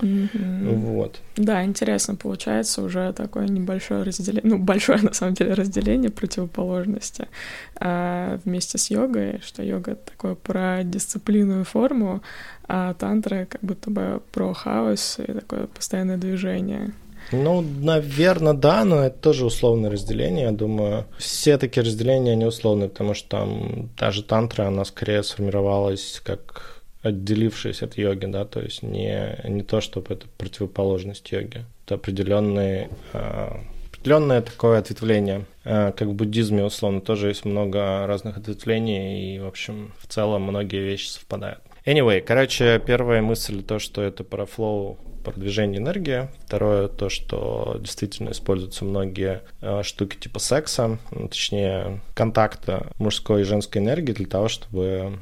Mm-hmm. 0.00 0.74
Вот. 0.74 1.20
Да, 1.36 1.64
интересно, 1.64 2.16
получается 2.16 2.82
уже 2.82 3.12
такое 3.12 3.46
небольшое 3.46 4.02
разделение, 4.02 4.50
ну, 4.50 4.58
большое 4.58 4.98
на 5.02 5.12
самом 5.12 5.34
деле 5.34 5.54
разделение 5.54 6.10
противоположности 6.10 7.28
а, 7.76 8.40
вместе 8.44 8.78
с 8.78 8.90
йогой, 8.90 9.40
что 9.42 9.62
йога 9.62 9.94
такое 9.94 10.34
про 10.34 10.82
дисциплину 10.82 11.60
и 11.60 11.64
форму, 11.64 12.22
а 12.66 12.94
тантра 12.94 13.46
как 13.48 13.60
будто 13.62 13.90
бы 13.90 14.20
про 14.32 14.52
хаос 14.52 15.18
и 15.20 15.32
такое 15.32 15.66
постоянное 15.68 16.16
движение. 16.16 16.92
Ну, 17.32 17.60
наверное, 17.60 18.52
да, 18.52 18.84
но 18.84 19.04
это 19.04 19.18
тоже 19.18 19.46
условное 19.46 19.90
разделение. 19.90 20.44
Я 20.44 20.52
думаю, 20.52 21.06
все 21.18 21.58
такие 21.58 21.82
разделения, 21.82 22.32
они 22.32 22.44
условные, 22.44 22.88
потому 22.88 23.14
что 23.14 23.28
там 23.28 23.88
та 23.96 24.10
же 24.10 24.22
тантра, 24.22 24.66
она 24.66 24.84
скорее 24.84 25.22
сформировалась 25.22 26.20
как 26.24 26.82
отделившись 27.02 27.82
от 27.82 27.98
йоги, 27.98 28.26
да, 28.26 28.44
то 28.46 28.60
есть 28.60 28.82
не, 28.82 29.38
не 29.44 29.62
то, 29.62 29.80
чтобы 29.80 30.14
это 30.14 30.26
противоположность 30.38 31.30
йоги. 31.32 31.64
Это 31.84 31.96
определенный 31.96 32.88
а, 33.12 33.60
определенное 34.04 34.40
такое 34.40 34.78
ответвление. 34.78 35.44
А, 35.64 35.92
как 35.92 36.08
в 36.08 36.14
буддизме, 36.14 36.64
условно, 36.64 37.00
тоже 37.00 37.28
есть 37.28 37.44
много 37.44 38.06
разных 38.06 38.38
ответвлений, 38.38 39.36
и, 39.36 39.38
в 39.38 39.46
общем, 39.46 39.92
в 39.98 40.06
целом 40.06 40.42
многие 40.42 40.82
вещи 40.82 41.08
совпадают. 41.08 41.60
Anyway, 41.84 42.22
короче, 42.22 42.80
первая 42.84 43.20
мысль 43.20 43.62
то, 43.62 43.78
что 43.78 44.00
это 44.02 44.24
про 44.24 44.46
флоу 44.46 44.98
продвижение 45.24 45.80
энергии. 45.80 46.28
Второе, 46.46 46.88
то, 46.88 47.08
что 47.08 47.76
действительно 47.80 48.30
используются 48.30 48.84
многие 48.84 49.42
э, 49.60 49.82
штуки 49.82 50.16
типа 50.16 50.38
секса, 50.38 50.98
точнее, 51.10 52.00
контакта 52.14 52.86
мужской 52.98 53.42
и 53.42 53.44
женской 53.44 53.80
энергии 53.82 54.12
для 54.12 54.26
того, 54.26 54.48
чтобы 54.48 55.18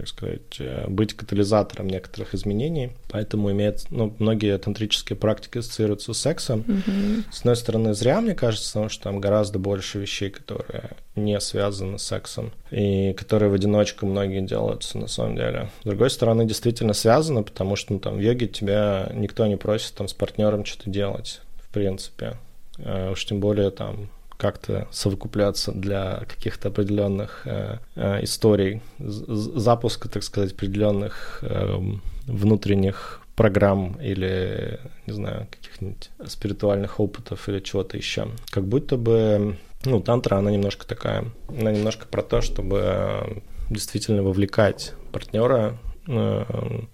как 0.00 0.08
сказать, 0.08 0.56
э, 0.58 0.86
быть 0.88 1.14
катализатором 1.14 1.88
некоторых 1.88 2.34
изменений. 2.34 2.92
Поэтому 3.10 3.50
имеет, 3.52 3.84
ну, 3.90 4.14
многие 4.18 4.56
тантрические 4.58 5.16
практики 5.16 5.58
ассоциируются 5.58 6.14
с 6.14 6.18
сексом. 6.18 6.60
Mm-hmm. 6.60 7.24
С 7.30 7.40
одной 7.40 7.56
стороны, 7.56 7.94
зря, 7.94 8.20
мне 8.20 8.34
кажется, 8.34 8.72
потому 8.72 8.88
что 8.88 9.04
там 9.04 9.20
гораздо 9.20 9.58
больше 9.58 9.98
вещей, 9.98 10.30
которые 10.30 10.90
не 11.16 11.38
связаны 11.40 11.98
с 11.98 12.02
сексом, 12.04 12.52
и 12.70 13.12
которые 13.12 13.50
в 13.50 13.54
одиночку 13.54 14.06
многие 14.06 14.40
делаются 14.40 14.96
на 14.98 15.06
самом 15.06 15.36
деле. 15.36 15.68
С 15.82 15.84
другой 15.84 16.10
стороны, 16.10 16.46
действительно 16.46 16.94
связано, 16.94 17.42
потому 17.42 17.76
что 17.76 17.92
ну, 17.92 17.98
там 18.00 18.16
в 18.16 18.20
йоге 18.20 18.48
тебя 18.48 19.10
никто 19.14 19.46
не 19.46 19.56
просит 19.56 19.94
там 19.94 20.08
с 20.08 20.14
партнером 20.14 20.64
что-то 20.64 20.88
делать, 20.88 21.40
в 21.56 21.68
принципе. 21.72 22.36
А 22.78 23.10
уж 23.10 23.24
тем 23.24 23.40
более 23.40 23.70
там 23.70 24.08
как-то 24.40 24.88
совокупляться 24.90 25.70
для 25.72 26.24
каких-то 26.26 26.68
определенных 26.68 27.42
э, 27.44 27.76
э, 27.94 28.24
историй, 28.24 28.80
запуска, 28.98 30.08
так 30.08 30.22
сказать, 30.22 30.52
определенных 30.52 31.40
э, 31.42 31.78
внутренних 32.26 33.20
программ 33.36 33.98
или, 34.00 34.80
не 35.06 35.12
знаю, 35.12 35.46
каких-нибудь 35.50 36.10
спиритуальных 36.26 37.00
опытов 37.00 37.48
или 37.48 37.60
чего-то 37.60 37.98
еще. 37.98 38.28
Как 38.50 38.64
будто 38.64 38.96
бы, 38.96 39.58
ну, 39.84 40.00
тантра, 40.00 40.36
она 40.36 40.50
немножко 40.50 40.86
такая, 40.86 41.26
она 41.48 41.70
немножко 41.70 42.06
про 42.06 42.22
то, 42.22 42.40
чтобы 42.40 43.42
действительно 43.68 44.22
вовлекать 44.22 44.94
партнера 45.12 45.76
э, 46.08 46.44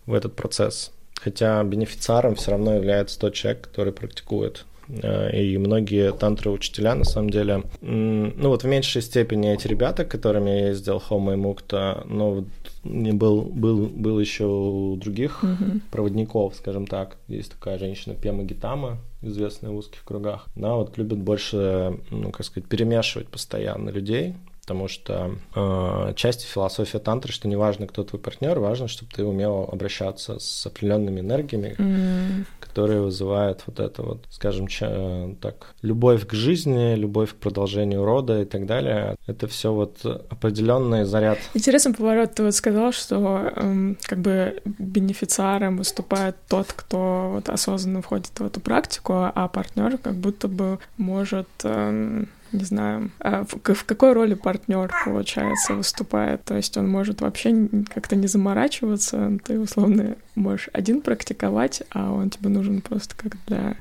в 0.07 0.13
этот 0.13 0.35
процесс. 0.35 0.93
Хотя 1.15 1.63
бенефициаром 1.63 2.35
все 2.35 2.51
равно 2.51 2.75
является 2.75 3.19
тот 3.19 3.35
человек, 3.35 3.63
который 3.63 3.93
практикует 3.93 4.65
и 4.89 5.59
многие 5.59 6.13
тантры-учителя, 6.13 6.95
на 6.95 7.05
самом 7.05 7.31
деле, 7.31 7.63
ну 7.81 8.49
вот 8.49 8.63
в 8.63 8.67
меньшей 8.67 9.03
степени 9.03 9.53
эти 9.53 9.67
ребята, 9.67 10.05
которыми 10.05 10.51
я 10.51 10.69
ездил, 10.69 10.99
Хома 10.99 11.33
и 11.33 11.37
Мукта, 11.37 12.05
но 12.09 12.45
не 12.85 13.13
был, 13.13 13.43
был, 13.43 13.87
был 13.87 14.21
еще 14.21 14.45
у 14.45 14.97
других 14.97 15.43
mm-hmm. 15.43 15.81
проводников, 15.91 16.55
скажем 16.55 16.87
так. 16.87 17.17
Есть 17.29 17.53
такая 17.53 17.79
женщина 17.79 18.15
Пема 18.15 18.45
Гитама, 18.45 18.99
известная 19.23 19.71
в 19.71 19.77
узких 19.77 20.05
кругах. 20.05 20.47
Она 20.57 20.77
вот 20.77 20.97
любит 20.97 21.19
больше, 21.19 21.99
ну, 22.11 22.31
как 22.31 22.47
сказать, 22.47 22.69
перемешивать 22.69 23.29
постоянно 23.29 23.91
людей, 23.91 24.35
потому 24.67 24.89
что 24.89 25.31
э, 25.55 26.13
часть 26.17 26.43
философии 26.43 26.99
тантры, 26.99 27.33
что 27.33 27.47
не 27.47 27.55
важно, 27.55 27.87
кто 27.87 28.03
твой 28.03 28.21
партнер, 28.21 28.59
важно, 28.59 28.89
чтобы 28.89 29.13
ты 29.15 29.25
умел 29.25 29.69
обращаться 29.71 30.41
с 30.41 30.67
определенными 30.67 31.21
энергиями, 31.21 31.77
mm. 31.79 32.47
которые 32.59 33.01
вызывают 33.01 33.63
вот 33.69 33.79
это 33.79 34.03
вот, 34.03 34.25
скажем 34.29 34.67
че, 34.67 35.37
так, 35.41 35.75
любовь 35.83 36.27
к 36.27 36.33
жизни, 36.33 36.97
любовь 36.97 37.31
к 37.31 37.37
продолжению 37.37 38.05
рода 38.05 38.43
и 38.43 38.45
так 38.45 38.67
далее. 38.67 39.15
Это 39.29 39.47
все 39.47 39.73
вот 39.73 40.05
определенный 40.05 41.05
заряд. 41.05 41.39
Интересный 41.55 41.95
поворот. 41.95 42.35
Ты 42.35 42.43
вот 42.43 42.55
сказал, 42.55 42.91
что 42.91 43.53
эм, 43.55 43.97
как 44.03 44.19
бы 44.19 44.61
бенефициаром 44.65 45.77
выступает 45.77 46.35
тот, 46.49 46.73
кто 46.73 47.31
вот 47.35 47.49
осознанно 47.49 48.03
входит 48.03 48.41
в 48.41 48.45
эту 48.45 48.59
практику, 48.61 49.13
а 49.33 49.47
партнер 49.47 49.97
как 49.99 50.17
будто 50.17 50.49
бы 50.49 50.81
может 50.97 51.47
эм, 51.63 52.29
не 52.53 52.65
знаю, 52.65 53.11
а 53.21 53.45
в, 53.45 53.75
в 53.75 53.85
какой 53.85 54.13
роли 54.13 54.35
партнер, 54.35 54.91
получается, 55.05 55.75
выступает. 55.75 56.45
То 56.45 56.57
есть 56.57 56.77
он 56.77 56.89
может 56.89 57.21
вообще 57.21 57.69
как-то 57.93 58.17
не 58.17 58.27
заморачиваться, 58.27 59.39
ты 59.45 59.59
условно 59.59 60.17
можешь 60.35 60.69
один 60.73 61.01
практиковать, 61.01 61.83
а 61.91 62.13
он 62.13 62.31
тебе 62.31 62.49
нужен 62.51 62.81
просто 62.81 63.15
как 63.17 63.37
для 63.47 63.77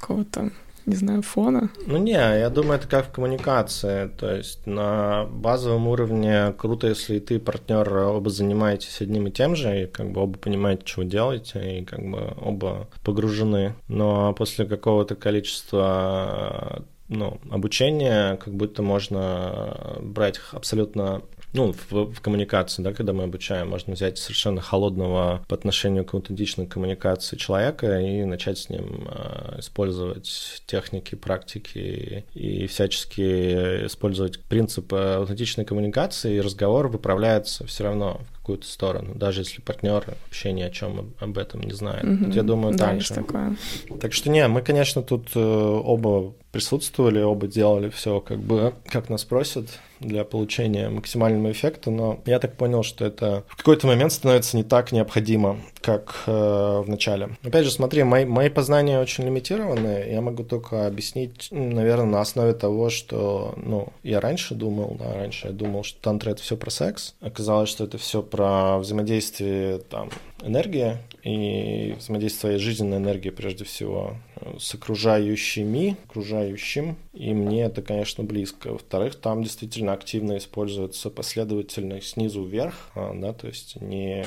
какого-то 0.00 0.50
не 0.86 0.94
знаю, 0.94 1.22
фона? 1.22 1.68
Ну 1.86 1.98
не, 1.98 2.12
я 2.12 2.48
думаю, 2.48 2.78
это 2.78 2.88
как 2.88 3.08
в 3.08 3.12
коммуникации. 3.12 4.08
То 4.08 4.34
есть 4.34 4.66
на 4.66 5.24
базовом 5.24 5.88
уровне 5.88 6.54
круто, 6.56 6.86
если 6.86 7.18
ты 7.18 7.40
партнер 7.40 7.92
оба 7.92 8.30
занимаетесь 8.30 9.00
одним 9.00 9.26
и 9.26 9.32
тем 9.32 9.56
же, 9.56 9.82
и 9.82 9.86
как 9.86 10.12
бы 10.12 10.22
оба 10.22 10.38
понимаете, 10.38 10.84
вы 10.96 11.04
делаете, 11.04 11.80
и 11.80 11.84
как 11.84 12.00
бы 12.08 12.32
оба 12.40 12.88
погружены. 13.04 13.74
Но 13.88 14.32
после 14.34 14.64
какого-то 14.64 15.16
количества 15.16 16.84
ну, 17.08 17.40
обучения 17.50 18.36
как 18.36 18.54
будто 18.54 18.82
можно 18.82 19.96
брать 20.00 20.40
абсолютно 20.52 21.22
ну, 21.52 21.72
в, 21.72 22.12
в 22.12 22.20
коммуникации, 22.20 22.82
да, 22.82 22.92
когда 22.92 23.12
мы 23.12 23.24
обучаем, 23.24 23.70
можно 23.70 23.94
взять 23.94 24.18
совершенно 24.18 24.60
холодного 24.60 25.44
по 25.48 25.54
отношению 25.54 26.04
к 26.04 26.12
аутентичной 26.14 26.66
коммуникации 26.66 27.36
человека 27.36 27.98
и 27.98 28.24
начать 28.24 28.58
с 28.58 28.68
ним 28.68 29.08
э, 29.08 29.60
использовать 29.60 30.62
техники, 30.66 31.14
практики 31.14 32.24
и 32.34 32.66
всячески 32.66 33.86
использовать 33.86 34.40
принципы 34.40 34.96
аутентичной 34.96 35.64
коммуникации, 35.64 36.36
и 36.36 36.40
разговор 36.40 36.88
выправляется 36.88 37.66
все 37.66 37.84
равно. 37.84 38.20
в 38.34 38.35
какую-то 38.46 38.68
сторону, 38.68 39.12
даже 39.16 39.40
если 39.40 39.60
партнер 39.60 40.04
вообще 40.06 40.52
ни 40.52 40.62
о 40.62 40.70
чем 40.70 41.12
об 41.18 41.36
этом 41.36 41.62
не 41.62 41.72
знает. 41.72 42.04
Mm-hmm. 42.04 42.32
я 42.32 42.44
думаю, 42.44 42.76
да, 42.76 42.90
так 42.90 43.00
же. 43.00 43.12
такое. 43.12 43.56
Так 44.00 44.12
что 44.12 44.30
не, 44.30 44.46
мы, 44.46 44.62
конечно, 44.62 45.02
тут 45.02 45.30
э, 45.34 45.40
оба 45.40 46.32
присутствовали, 46.52 47.20
оба 47.20 47.48
делали 47.48 47.88
все 47.88 48.20
как 48.20 48.38
бы, 48.38 48.72
как 48.86 49.10
нас 49.10 49.24
просят 49.24 49.80
для 49.98 50.24
получения 50.24 50.88
максимального 50.88 51.50
эффекта, 51.50 51.90
но 51.90 52.20
я 52.24 52.38
так 52.38 52.56
понял, 52.56 52.84
что 52.84 53.04
это 53.04 53.42
в 53.48 53.56
какой-то 53.56 53.88
момент 53.88 54.12
становится 54.12 54.56
не 54.56 54.62
так 54.62 54.92
необходимо, 54.92 55.58
как 55.86 56.24
э, 56.26 56.82
в 56.84 56.88
начале. 56.88 57.30
Опять 57.44 57.64
же, 57.64 57.70
смотри, 57.70 58.02
мои, 58.02 58.24
мои 58.24 58.48
познания 58.48 58.98
очень 58.98 59.22
лимитированы, 59.22 60.04
я 60.10 60.20
могу 60.20 60.42
только 60.42 60.88
объяснить, 60.88 61.46
наверное, 61.52 62.06
на 62.06 62.20
основе 62.20 62.54
того, 62.54 62.90
что, 62.90 63.54
ну, 63.56 63.92
я 64.02 64.20
раньше 64.20 64.56
думал, 64.56 64.96
да, 64.98 65.14
раньше 65.14 65.46
я 65.46 65.52
думал, 65.52 65.84
что 65.84 66.00
тантра— 66.00 66.30
это 66.32 66.42
все 66.42 66.56
про 66.56 66.70
секс, 66.70 67.14
оказалось, 67.20 67.68
что 67.68 67.84
это 67.84 67.98
все 67.98 68.20
про 68.20 68.78
взаимодействие, 68.78 69.78
там, 69.78 70.10
энергия 70.42 71.02
и 71.26 71.96
взаимодействие 71.98 72.40
своей 72.40 72.58
жизненной 72.58 72.98
энергии 72.98 73.30
прежде 73.30 73.64
всего 73.64 74.16
с 74.58 74.74
окружающими, 74.74 75.96
окружающим, 76.08 76.96
и 77.14 77.34
мне 77.34 77.64
это, 77.64 77.82
конечно, 77.82 78.22
близко. 78.22 78.72
Во-вторых, 78.72 79.16
там 79.16 79.42
действительно 79.42 79.92
активно 79.92 80.36
используется 80.36 81.10
последовательно 81.10 82.00
снизу 82.00 82.44
вверх, 82.44 82.90
а, 82.94 83.12
да, 83.12 83.32
то 83.32 83.48
есть 83.48 83.80
не 83.80 84.24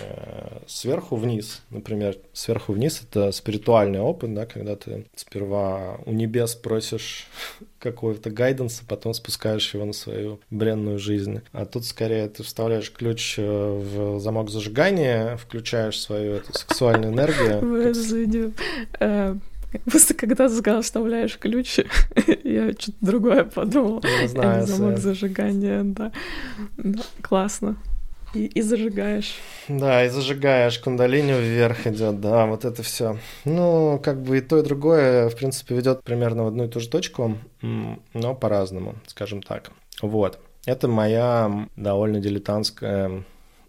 сверху 0.68 1.16
вниз. 1.16 1.62
Например, 1.70 2.18
сверху 2.34 2.74
вниз— 2.74 3.02
это 3.10 3.32
спиритуальный 3.32 4.02
опыт, 4.02 4.34
да, 4.34 4.46
когда 4.46 4.76
ты 4.76 5.06
сперва 5.16 6.00
у 6.06 6.12
небес 6.12 6.56
просишь 6.56 7.28
какого-то 7.80 8.30
гайденса, 8.30 8.84
потом 8.88 9.14
спускаешь 9.14 9.74
его 9.74 9.86
на 9.86 9.94
свою 9.94 10.40
бренную 10.50 11.00
жизнь. 11.00 11.42
А 11.52 11.66
тут 11.66 11.86
скорее 11.86 12.28
ты 12.28 12.44
вставляешь 12.44 12.92
ключ 12.92 13.36
э, 13.38 13.44
в 13.44 14.20
замок 14.20 14.50
зажигания, 14.50 15.38
включаешь 15.38 16.00
свою 16.00 16.34
эту 16.36 16.54
сексуальную 16.54 17.14
энергию. 17.14 17.60
Просто 19.86 20.16
когда 20.16 20.48
ты 20.48 20.56
сказал, 20.56 20.82
вставляешь 20.82 21.38
ключ, 21.38 21.80
я 22.44 22.72
что-то 22.72 22.98
другое 23.02 23.44
подумала. 23.44 24.02
Не 24.22 24.28
знаю, 24.28 24.66
Замок 24.66 24.98
зажигания, 24.98 25.84
да. 25.84 26.12
Классно. 27.22 27.78
И, 28.34 28.46
и 28.46 28.62
зажигаешь. 28.62 29.36
Да, 29.68 30.06
и 30.06 30.10
зажигаешь, 30.10 30.78
кундалини 30.80 31.34
вверх 31.34 31.88
идет, 31.88 32.22
да, 32.22 32.46
вот 32.46 32.66
это 32.66 32.84
все. 32.84 33.18
Ну, 33.46 34.00
как 34.04 34.22
бы 34.22 34.38
и 34.38 34.42
то, 34.42 34.60
и 34.60 34.64
другое, 34.64 35.30
в 35.30 35.36
принципе, 35.36 35.76
ведет 35.76 36.04
примерно 36.04 36.44
в 36.44 36.48
одну 36.48 36.66
и 36.66 36.68
ту 36.68 36.80
же 36.80 36.90
точку, 36.90 37.38
но 37.62 38.36
по-разному, 38.36 38.96
скажем 39.08 39.42
так. 39.42 39.72
Вот. 40.02 40.40
Это 40.66 40.88
моя 40.88 41.68
довольно 41.76 42.20
дилетантская 42.20 43.24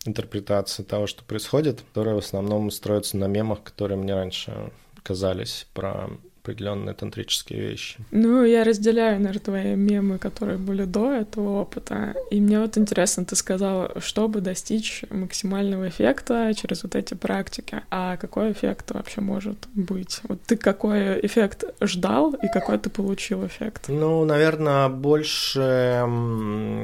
интерпретация 0.05 0.85
того, 0.85 1.07
что 1.07 1.25
происходит, 1.25 1.83
которая 1.83 2.15
в 2.15 2.19
основном 2.19 2.71
строится 2.71 3.17
на 3.17 3.27
мемах, 3.27 3.63
которые 3.63 3.99
мне 3.99 4.15
раньше 4.15 4.71
казались 5.03 5.67
про 5.73 6.11
определенные 6.51 6.95
тантрические 6.95 7.61
вещи. 7.61 7.97
Ну, 8.11 8.45
я 8.45 8.65
разделяю, 8.65 9.19
наверное, 9.19 9.41
твои 9.41 9.75
мемы, 9.77 10.19
которые 10.19 10.59
были 10.59 10.85
до 10.85 11.13
этого 11.13 11.61
опыта. 11.61 12.15
И 12.31 12.41
мне 12.41 12.59
вот 12.61 12.77
интересно, 12.77 13.25
ты 13.25 13.37
сказала, 13.37 14.01
чтобы 14.01 14.41
достичь 14.41 15.05
максимального 15.11 15.89
эффекта 15.89 16.53
через 16.55 16.83
вот 16.83 16.97
эти 16.97 17.15
практики. 17.15 17.83
А 17.91 18.17
какой 18.17 18.53
эффект 18.53 18.91
вообще 18.91 19.21
может 19.21 19.69
быть? 19.75 20.21
Вот 20.25 20.43
ты 20.43 20.57
какой 20.57 21.25
эффект 21.25 21.65
ждал 21.81 22.35
и 22.35 22.49
какой 22.53 22.79
ты 22.79 22.91
получил 22.91 23.47
эффект? 23.47 23.85
Ну, 23.89 24.25
наверное, 24.25 24.89
больше 24.89 26.05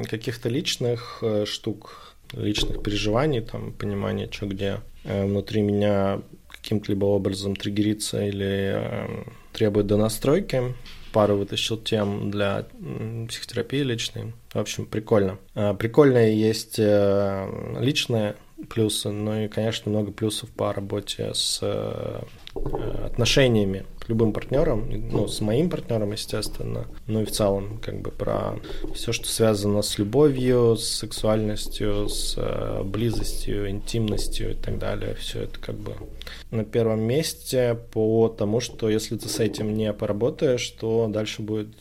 каких-то 0.09 0.49
личных 0.49 1.19
э, 1.21 1.45
штук, 1.45 2.15
личных 2.33 2.81
переживаний, 2.81 3.41
там, 3.41 3.73
понимания, 3.73 4.29
что 4.31 4.45
где 4.45 4.79
э, 5.03 5.25
внутри 5.25 5.61
меня 5.61 6.21
каким-то 6.67 6.91
либо 6.91 7.05
образом 7.05 7.55
триггерится 7.55 8.25
или 8.25 8.73
э, 8.75 9.23
требует 9.53 9.87
донастройки. 9.87 10.75
Пару 11.13 11.37
вытащил 11.37 11.77
тем 11.77 12.29
для 12.29 12.67
психотерапии 13.29 13.83
личной. 13.83 14.33
В 14.51 14.57
общем, 14.57 14.85
прикольно. 14.85 15.39
Э, 15.55 15.73
прикольные 15.73 16.37
есть 16.37 16.75
э, 16.77 17.77
личные 17.79 18.35
плюсы, 18.69 19.11
но 19.11 19.43
и, 19.43 19.47
конечно, 19.47 19.89
много 19.89 20.11
плюсов 20.11 20.49
по 20.49 20.73
работе 20.73 21.33
с 21.33 21.61
э, 22.59 23.05
отношениями 23.05 23.85
любым 24.07 24.31
партнером, 24.31 24.89
ну, 25.11 25.27
с 25.27 25.41
моим 25.41 25.69
партнером, 25.69 26.13
естественно, 26.13 26.85
ну 27.07 27.21
и 27.21 27.25
в 27.25 27.31
целом, 27.31 27.79
как 27.83 28.01
бы 28.01 28.11
про 28.11 28.55
все, 28.93 29.11
что 29.11 29.27
связано 29.27 29.81
с 29.81 29.97
любовью, 29.97 30.77
с 30.77 30.87
сексуальностью, 30.87 32.07
с 32.07 32.35
э, 32.37 32.83
близостью, 32.83 33.69
интимностью 33.69 34.51
и 34.51 34.53
так 34.53 34.79
далее. 34.79 35.15
Все 35.15 35.41
это 35.41 35.59
как 35.59 35.75
бы 35.75 35.93
на 36.51 36.63
первом 36.63 37.01
месте 37.01 37.77
по 37.91 38.29
тому, 38.29 38.59
что 38.59 38.89
если 38.89 39.17
ты 39.17 39.27
с 39.27 39.39
этим 39.39 39.73
не 39.73 39.91
поработаешь, 39.93 40.69
то 40.69 41.07
дальше 41.07 41.41
будет 41.41 41.75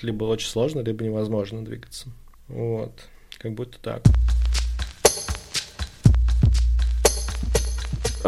либо 0.00 0.24
очень 0.24 0.48
сложно, 0.48 0.80
либо 0.80 1.04
невозможно 1.04 1.64
двигаться. 1.64 2.08
Вот, 2.48 2.92
как 3.38 3.52
будто 3.52 3.78
так. 3.80 4.02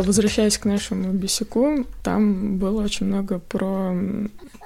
Возвращаясь 0.02 0.58
к 0.58 0.64
нашему 0.64 1.12
бесику, 1.12 1.86
там 2.02 2.58
было 2.58 2.82
очень 2.82 3.06
много 3.06 3.38
про 3.38 3.94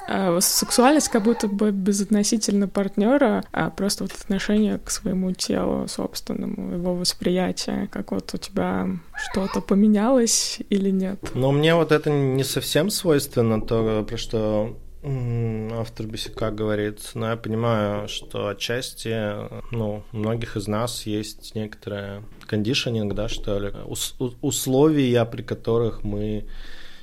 а, 0.09 0.41
сексуальность 0.41 1.09
как 1.09 1.23
будто 1.23 1.49
бы 1.49 1.71
безотносительно 1.71 2.69
партнера, 2.69 3.45
а 3.53 3.71
просто 3.71 4.05
вот 4.05 4.13
отношение 4.13 4.79
к 4.79 4.91
своему 4.91 5.33
телу 5.33 5.87
собственному, 5.89 6.75
его 6.75 6.95
восприятие, 6.95 7.89
как 7.93 8.13
вот 8.13 8.31
у 8.35 8.39
тебя 8.39 8.89
что-то 9.15 9.61
поменялось 9.61 10.59
или 10.71 10.91
нет? 10.91 11.19
Но 11.35 11.53
мне 11.53 11.75
вот 11.75 11.93
это 11.93 12.11
не 12.11 12.45
совсем 12.45 12.91
свойственно, 12.91 13.61
то, 13.61 14.05
про 14.09 14.17
что 14.17 14.77
автор 15.05 16.07
Бесика 16.07 16.51
говорит, 16.51 17.01
но 17.15 17.31
я 17.31 17.37
понимаю, 17.37 18.09
что 18.09 18.49
отчасти, 18.49 19.73
ну, 19.75 20.05
у 20.13 20.17
многих 20.17 20.57
из 20.57 20.69
нас 20.69 21.07
есть 21.07 21.55
некоторая 21.55 22.23
кондишнинг, 22.47 23.15
да, 23.15 23.29
что 23.29 23.59
ли, 23.59 23.73
ус- 23.87 24.15
условия, 24.41 25.25
при 25.25 25.43
которых 25.43 26.05
мы 26.05 26.45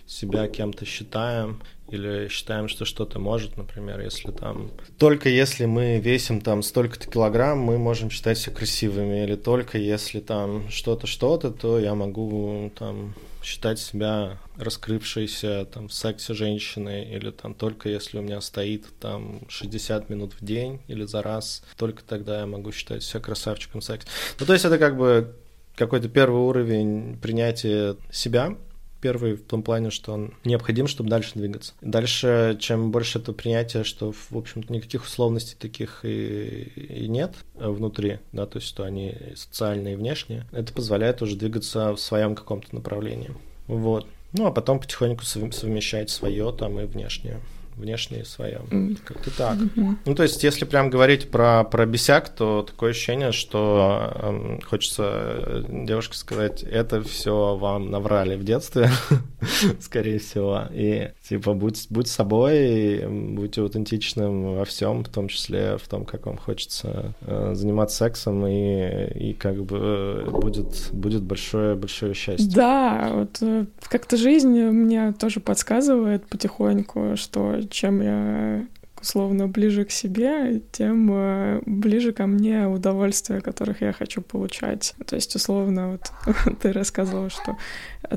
себя 0.07 0.47
кем-то 0.47 0.85
считаем 0.85 1.62
или 1.89 2.27
считаем, 2.29 2.67
что 2.67 2.85
что-то 2.85 3.19
может, 3.19 3.57
например, 3.57 3.99
если 3.99 4.31
там... 4.31 4.71
Только 4.97 5.27
если 5.27 5.65
мы 5.65 5.99
весим 5.99 6.39
там 6.39 6.63
столько-то 6.63 7.09
килограмм, 7.09 7.59
мы 7.59 7.77
можем 7.77 8.09
считать 8.09 8.38
себя 8.38 8.55
красивыми, 8.55 9.23
или 9.23 9.35
только 9.35 9.77
если 9.77 10.19
там 10.19 10.69
что-то, 10.69 11.05
что-то, 11.07 11.51
то 11.51 11.79
я 11.79 11.95
могу 11.95 12.71
там 12.77 13.13
считать 13.41 13.80
себя 13.80 14.38
раскрывшейся 14.58 15.65
там 15.65 15.88
в 15.88 15.93
сексе 15.93 16.34
женщиной, 16.34 17.06
или 17.06 17.32
там 17.32 17.54
только 17.54 17.89
если 17.89 18.19
у 18.19 18.21
меня 18.21 18.41
стоит 18.41 18.86
там 18.99 19.41
60 19.49 20.10
минут 20.10 20.34
в 20.34 20.43
день 20.43 20.82
или 20.88 21.06
за 21.06 21.21
раз, 21.21 21.63
только 21.78 22.04
тогда 22.04 22.39
я 22.39 22.45
могу 22.45 22.71
считать 22.71 23.04
себя 23.04 23.19
красавчиком 23.19 23.82
секса. 23.82 24.08
Ну, 24.39 24.45
то 24.45 24.54
есть 24.54 24.65
это 24.65 24.78
как 24.78 24.97
бы 24.97 25.36
какой-то 25.75 26.10
первый 26.10 26.41
уровень 26.41 27.17
принятия 27.19 27.95
себя, 28.12 28.58
первый 29.01 29.33
в 29.35 29.43
том 29.43 29.63
плане, 29.63 29.89
что 29.89 30.13
он 30.13 30.33
необходим, 30.43 30.88
чтобы 30.88 31.09
дальше 31.09 31.31
двигаться. 31.35 31.73
Дальше, 31.81 32.57
чем 32.59 32.91
больше 32.91 33.19
это 33.19 33.33
принятие, 33.33 33.83
что, 33.83 34.12
в 34.12 34.38
общем-то, 34.38 34.71
никаких 34.71 35.03
условностей 35.03 35.57
таких 35.57 36.03
и, 36.03 36.71
и 36.75 37.07
нет 37.07 37.33
внутри, 37.55 38.19
да, 38.31 38.45
то 38.45 38.57
есть, 38.57 38.67
что 38.67 38.83
они 38.83 39.15
социальные 39.35 39.93
и 39.93 39.97
внешние, 39.97 40.45
это 40.51 40.73
позволяет 40.73 41.21
уже 41.21 41.35
двигаться 41.35 41.93
в 41.93 41.99
своем 41.99 42.35
каком-то 42.35 42.73
направлении. 42.75 43.31
Вот. 43.67 44.07
Ну, 44.33 44.45
а 44.45 44.51
потом 44.51 44.79
потихоньку 44.79 45.25
совмещать 45.25 46.09
свое 46.09 46.51
там 46.51 46.79
и 46.79 46.85
внешнее 46.85 47.39
внешнее 47.80 48.26
свое. 48.26 48.62
Mm. 48.70 48.98
Как-то 49.04 49.36
так. 49.36 49.58
Mm-hmm. 49.58 49.96
Ну, 50.06 50.15
то 50.15 50.24
есть, 50.24 50.44
если 50.44 50.65
прям 50.65 50.89
говорить 50.89 51.32
про, 51.32 51.63
про 51.63 51.86
бесяк, 51.86 52.30
то 52.30 52.63
такое 52.63 52.92
ощущение, 52.92 53.32
что 53.32 54.12
э, 54.15 54.60
хочется 54.65 55.65
девушке 55.70 56.18
сказать, 56.18 56.63
это 56.63 57.02
все 57.04 57.56
вам 57.56 57.89
наврали 57.89 58.36
в 58.36 58.44
детстве. 58.44 58.89
скорее 59.80 60.19
всего. 60.19 60.63
И 60.71 61.10
типа 61.28 61.54
будь, 61.54 61.88
будь 61.89 62.08
собой, 62.08 63.06
будь 63.08 63.58
аутентичным 63.58 64.56
во 64.56 64.65
всем, 64.65 65.04
в 65.04 65.10
том 65.10 65.28
числе 65.28 65.78
в 65.78 65.88
том, 65.88 66.06
как 66.06 66.25
вам 66.25 66.38
хочется 66.38 67.13
э, 67.21 67.52
заниматься 67.54 67.97
сексом, 67.97 68.45
и, 68.45 69.30
и 69.30 69.34
как 69.34 69.63
бы 69.63 70.28
будет, 70.32 70.89
будет 70.91 71.23
большое, 71.23 71.75
большое 71.75 72.13
счастье. 72.13 72.49
Да, 72.54 73.12
вот 73.13 73.38
э, 73.41 73.65
как-то 73.84 74.17
жизнь 74.17 74.60
мне 74.60 75.13
тоже 75.13 75.39
подсказывает 75.39 76.28
потихоньку, 76.28 77.15
что 77.15 77.62
чем 77.69 78.02
я 78.02 78.65
условно 79.01 79.47
ближе 79.47 79.85
к 79.85 79.91
себе, 79.91 80.62
тем 80.71 81.09
э, 81.12 81.62
ближе 81.65 82.12
ко 82.13 82.27
мне 82.27 82.67
удовольствия, 82.67 83.41
которых 83.41 83.81
я 83.81 83.93
хочу 83.93 84.21
получать. 84.21 84.95
То 85.05 85.15
есть, 85.15 85.35
условно, 85.35 85.91
вот 85.91 86.12
ты 86.62 86.71
рассказывала, 86.71 87.29
что 87.29 87.57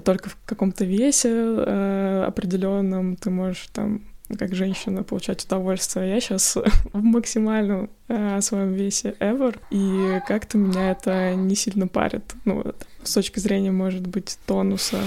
только 0.05 0.31
в 0.31 0.37
каком-то 0.45 0.85
весе 0.85 1.31
э, 1.31 2.25
определенном 2.27 3.17
ты 3.17 3.31
можешь 3.31 3.69
там 3.73 4.03
как 4.39 4.55
женщина 4.55 5.03
получать 5.03 5.45
удовольствие. 5.45 6.11
Я 6.11 6.21
сейчас 6.21 6.57
в 6.93 7.03
максимальном 7.03 7.91
э, 8.09 8.41
своем 8.41 8.73
весе 8.73 9.15
ever, 9.21 9.59
и 9.71 10.21
как-то 10.27 10.59
меня 10.59 10.93
это 10.93 11.35
не 11.35 11.55
сильно 11.55 11.87
парит. 11.87 12.35
Ну, 12.45 12.63
вот, 12.63 12.87
с 13.03 13.13
точки 13.13 13.39
зрения, 13.39 13.73
может 13.73 14.07
быть, 14.07 14.39
тонуса, 14.47 15.01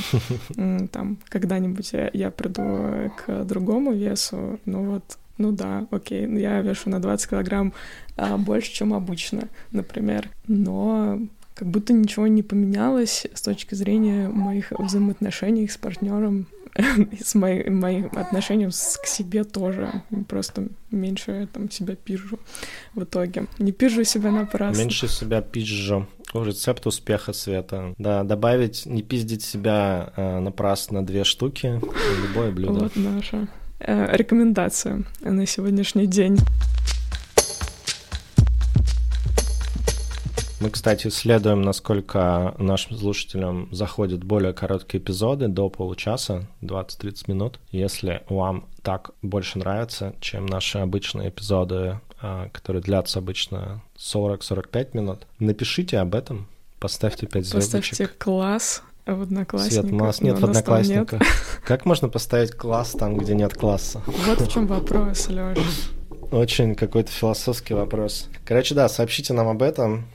там, 0.91 1.17
когда-нибудь 1.29 1.93
я, 1.93 2.09
я 2.13 2.31
приду 2.31 3.11
к 3.17 3.43
другому 3.45 3.93
весу, 3.93 4.59
ну 4.65 4.91
вот 4.91 5.17
ну 5.37 5.51
да, 5.51 5.87
окей, 5.91 6.27
я 6.39 6.61
вешу 6.61 6.89
на 6.89 7.01
20 7.01 7.29
килограмм 7.29 7.73
а, 8.15 8.37
больше, 8.37 8.71
чем 8.71 8.93
обычно, 8.93 9.49
например. 9.71 10.29
Но 10.47 11.19
как 11.55 11.69
будто 11.69 11.93
ничего 11.93 12.27
не 12.27 12.43
поменялось 12.43 13.25
с 13.33 13.41
точки 13.41 13.75
зрения 13.75 14.27
моих 14.27 14.71
взаимоотношений 14.71 15.67
с 15.67 15.77
партнером 15.77 16.47
и 16.77 17.17
с 17.23 17.35
мои, 17.35 17.69
моим 17.69 18.09
отношением 18.13 18.71
с, 18.71 18.97
к 18.97 19.07
себе 19.07 19.45
тоже. 19.45 20.03
Просто 20.27 20.67
меньше 20.91 21.47
там 21.51 21.71
себя 21.71 21.95
пижу 21.95 22.39
в 22.93 23.03
итоге. 23.03 23.47
Не 23.57 23.71
пижу 23.71 24.03
себя 24.03 24.31
напрасно. 24.31 24.81
Меньше 24.81 25.07
себя 25.07 25.41
пижу. 25.41 26.07
Рецепт 26.33 26.85
успеха 26.85 27.31
света. 27.31 27.93
Да, 27.97 28.23
добавить, 28.23 28.85
не 28.85 29.03
пиздить 29.03 29.41
себя 29.41 30.11
э, 30.17 30.39
напрасно 30.39 31.05
две 31.05 31.23
штуки, 31.23 31.79
любое 32.27 32.51
блюдо. 32.51 32.73
Вот 32.73 32.95
наша 32.97 33.47
Э, 33.47 33.64
рекомендация 33.79 35.03
на 35.21 35.45
сегодняшний 35.45 36.07
день. 36.07 36.37
Мы, 40.65 40.71
кстати, 40.71 41.07
исследуем, 41.09 41.61
насколько 41.61 42.55
нашим 42.57 42.97
слушателям 42.97 43.69
заходят 43.71 44.23
более 44.23 44.51
короткие 44.51 44.99
эпизоды 44.99 45.47
до 45.47 45.69
получаса, 45.69 46.47
20-30 46.61 47.23
минут. 47.27 47.59
Если 47.71 48.23
вам 48.29 48.67
так 48.81 49.11
больше 49.21 49.59
нравится, 49.59 50.15
чем 50.21 50.47
наши 50.47 50.79
обычные 50.79 51.29
эпизоды, 51.29 51.99
а, 52.19 52.49
которые 52.49 52.81
длятся 52.81 53.19
обычно 53.19 53.83
40-45 53.97 54.89
минут, 54.93 55.27
напишите 55.37 55.99
об 55.99 56.15
этом, 56.15 56.47
поставьте 56.79 57.27
5 57.27 57.45
звездочек. 57.45 57.89
Поставьте 57.91 58.17
класс, 58.17 58.81
в 59.05 59.21
одноклассниках. 59.21 59.89
Свет, 59.89 59.93
у 59.93 59.95
нас 59.95 60.21
нет 60.21 60.39
в 60.39 60.45
одноклассниках. 60.45 61.21
Нет. 61.21 61.29
Как 61.63 61.85
можно 61.85 62.09
поставить 62.09 62.51
класс 62.51 62.91
там, 62.91 63.17
где 63.17 63.35
нет 63.35 63.53
класса? 63.53 64.01
Вот 64.05 64.41
в 64.41 64.51
чем 64.51 64.67
вопрос, 64.67 65.27
Лёш. 65.29 65.57
Очень 66.31 66.75
какой-то 66.75 67.11
философский 67.11 67.73
вопрос. 67.73 68.29
Короче, 68.45 68.75
да, 68.75 68.89
сообщите 68.89 69.33
нам 69.33 69.47
об 69.47 69.61
этом 69.61 70.05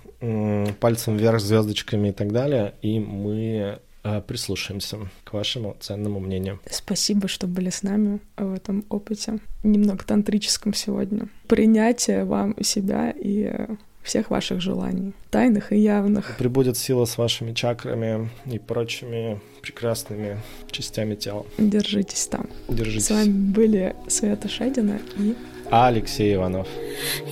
пальцем 0.80 1.16
вверх, 1.16 1.40
звездочками 1.40 2.08
и 2.08 2.12
так 2.12 2.30
далее, 2.30 2.74
и 2.82 3.00
мы 3.00 3.78
э, 4.02 4.20
прислушаемся 4.20 4.98
к 5.24 5.32
вашему 5.32 5.76
ценному 5.80 6.20
мнению. 6.20 6.60
Спасибо, 6.70 7.26
что 7.26 7.46
были 7.46 7.70
с 7.70 7.82
нами 7.82 8.20
в 8.36 8.52
этом 8.52 8.84
опыте. 8.90 9.38
Немного 9.62 10.04
тантрическом 10.04 10.74
сегодня. 10.74 11.28
Принятие 11.48 12.24
вам 12.24 12.54
себя 12.62 13.14
и 13.16 13.66
всех 14.02 14.30
ваших 14.30 14.60
желаний, 14.60 15.12
тайных 15.30 15.72
и 15.72 15.78
явных. 15.78 16.36
Прибудет 16.38 16.76
сила 16.76 17.04
с 17.04 17.18
вашими 17.18 17.52
чакрами 17.52 18.30
и 18.46 18.58
прочими 18.58 19.40
прекрасными 19.62 20.38
частями 20.70 21.14
тела. 21.14 21.44
Держитесь 21.58 22.26
там. 22.26 22.48
Держитесь. 22.68 23.06
С 23.06 23.10
вами 23.10 23.30
были 23.30 23.94
Света 24.08 24.48
Шедина 24.48 24.98
и 25.18 25.34
Алексей 25.70 26.34
Иванов. 26.34 26.66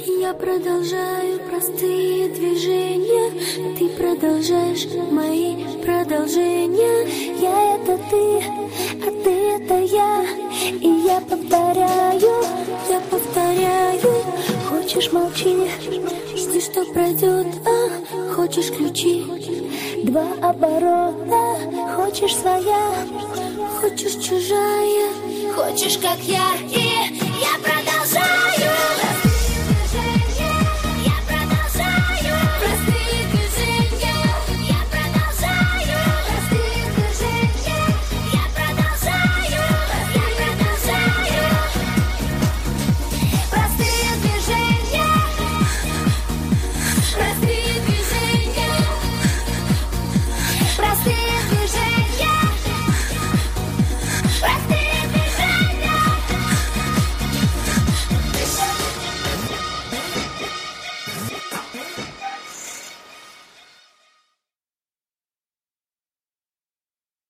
Я 0.06 0.32
продолжаю 0.34 1.40
простые 1.48 2.28
движения, 2.34 3.76
ты 3.76 3.88
продолжаешь 3.96 4.86
мои 5.10 5.64
продолжения. 5.82 7.08
Я 7.40 7.76
это 7.76 7.98
ты, 8.10 8.44
а 9.04 9.10
ты 9.24 9.30
это 9.30 9.74
я, 9.74 10.24
и 10.70 10.88
я 11.06 11.20
повторяю, 11.20 12.44
я 12.88 13.00
повторяю. 13.10 14.00
Хочешь 14.68 15.12
молчи, 15.12 15.56
жди, 16.58 16.60
что 16.60 16.84
пройдет, 16.92 17.46
а 17.64 18.34
хочешь 18.34 18.70
ключи. 18.70 19.24
Два 20.04 20.26
оборота, 20.42 21.94
хочешь 21.96 22.36
своя, 22.36 22.92
хочешь 23.80 24.14
чужая, 24.14 25.08
хочешь 25.54 25.98
как 25.98 26.18
я, 26.20 26.54
и. 26.70 27.27